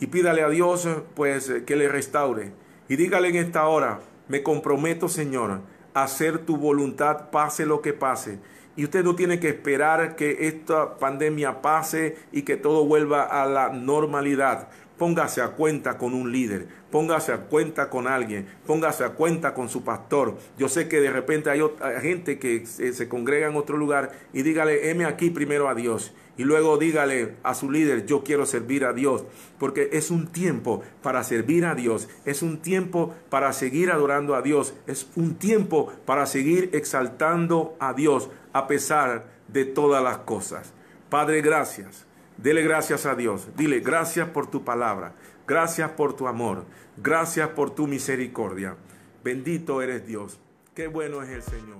y 0.00 0.06
pídale 0.06 0.42
a 0.42 0.48
Dios 0.48 0.88
pues 1.14 1.50
eh, 1.50 1.64
que 1.64 1.76
le 1.76 1.88
restaure 1.88 2.52
y 2.90 2.96
dígale 2.96 3.28
en 3.28 3.36
esta 3.36 3.68
hora, 3.68 4.00
me 4.26 4.42
comprometo 4.42 5.08
Señor 5.08 5.60
a 5.94 6.02
hacer 6.02 6.38
tu 6.38 6.56
voluntad 6.56 7.30
pase 7.30 7.64
lo 7.64 7.82
que 7.82 7.92
pase. 7.92 8.40
Y 8.74 8.84
usted 8.84 9.04
no 9.04 9.14
tiene 9.14 9.38
que 9.38 9.48
esperar 9.48 10.16
que 10.16 10.48
esta 10.48 10.96
pandemia 10.96 11.62
pase 11.62 12.16
y 12.32 12.42
que 12.42 12.56
todo 12.56 12.84
vuelva 12.84 13.22
a 13.22 13.46
la 13.46 13.68
normalidad. 13.68 14.70
Póngase 15.00 15.40
a 15.40 15.52
cuenta 15.52 15.96
con 15.96 16.12
un 16.12 16.30
líder, 16.30 16.68
póngase 16.90 17.32
a 17.32 17.38
cuenta 17.38 17.88
con 17.88 18.06
alguien, 18.06 18.46
póngase 18.66 19.02
a 19.02 19.14
cuenta 19.14 19.54
con 19.54 19.70
su 19.70 19.82
pastor. 19.82 20.36
Yo 20.58 20.68
sé 20.68 20.88
que 20.88 21.00
de 21.00 21.10
repente 21.10 21.48
hay, 21.48 21.62
gente 22.02 22.38
que 22.38 22.66
se, 22.66 23.08
congrega 23.08 23.48
en 23.48 23.56
otro 23.56 23.78
lugar 23.78 24.12
y 24.34 24.42
dígale, 24.42 24.90
heme 24.90 25.06
aquí 25.06 25.30
primero 25.30 25.70
a 25.70 25.74
Dios. 25.74 26.12
Y 26.36 26.44
luego 26.44 26.76
dígale 26.76 27.36
a 27.42 27.54
su 27.54 27.70
líder, 27.70 28.04
yo 28.04 28.22
quiero 28.24 28.44
servir 28.44 28.84
a 28.84 28.92
Dios, 28.92 29.24
porque 29.58 29.88
es 29.94 30.10
un 30.10 30.26
tiempo 30.26 30.82
para 31.02 31.24
servir 31.24 31.64
a 31.64 31.74
Dios, 31.74 32.06
es 32.26 32.42
un 32.42 32.58
tiempo 32.58 33.14
para 33.30 33.54
seguir 33.54 33.90
adorando 33.90 34.34
a 34.34 34.42
Dios, 34.42 34.74
es 34.86 35.08
un 35.16 35.36
tiempo 35.36 35.90
para 36.04 36.26
seguir 36.26 36.68
exaltando 36.74 37.74
a 37.80 37.94
Dios 37.94 38.28
a 38.52 38.66
pesar 38.66 39.30
de 39.48 39.64
todas 39.64 40.04
las 40.04 40.18
cosas. 40.18 40.74
Padre, 41.08 41.40
gracias 41.40 42.09
Dele 42.42 42.62
gracias 42.62 43.04
a 43.04 43.14
Dios. 43.14 43.48
Dile 43.54 43.80
gracias 43.80 44.28
por 44.30 44.46
tu 44.46 44.64
palabra. 44.64 45.12
Gracias 45.46 45.90
por 45.90 46.14
tu 46.14 46.26
amor. 46.26 46.64
Gracias 46.96 47.48
por 47.50 47.74
tu 47.74 47.86
misericordia. 47.86 48.76
Bendito 49.22 49.82
eres 49.82 50.06
Dios. 50.06 50.40
Qué 50.74 50.86
bueno 50.86 51.22
es 51.22 51.28
el 51.28 51.42
Señor. 51.42 51.76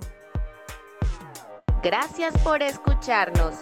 Gracias 1.81 2.37
por 2.43 2.61
escucharnos. 2.61 3.55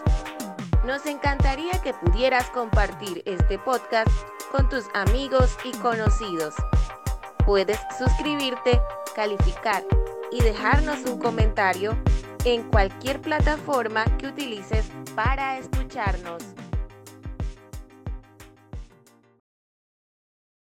Nos 0.86 1.06
encantaría 1.06 1.72
que 1.82 1.94
pudieras 1.94 2.50
compartir 2.50 3.24
este 3.26 3.58
podcast 3.60 4.12
con 4.52 4.68
tus 4.68 4.86
amigos 4.94 5.58
y 5.64 5.72
conocidos. 5.78 6.54
Puedes 7.46 7.80
suscribirte, 7.98 8.82
calificar 9.16 9.86
y 10.32 10.42
dejarnos 10.42 11.06
un 11.06 11.18
comentario 11.18 11.98
en 12.44 12.64
cualquier 12.64 13.22
plataforma 13.22 14.04
que 14.18 14.28
utilices 14.28 14.86
para 15.16 15.58
escucharnos. 15.58 16.44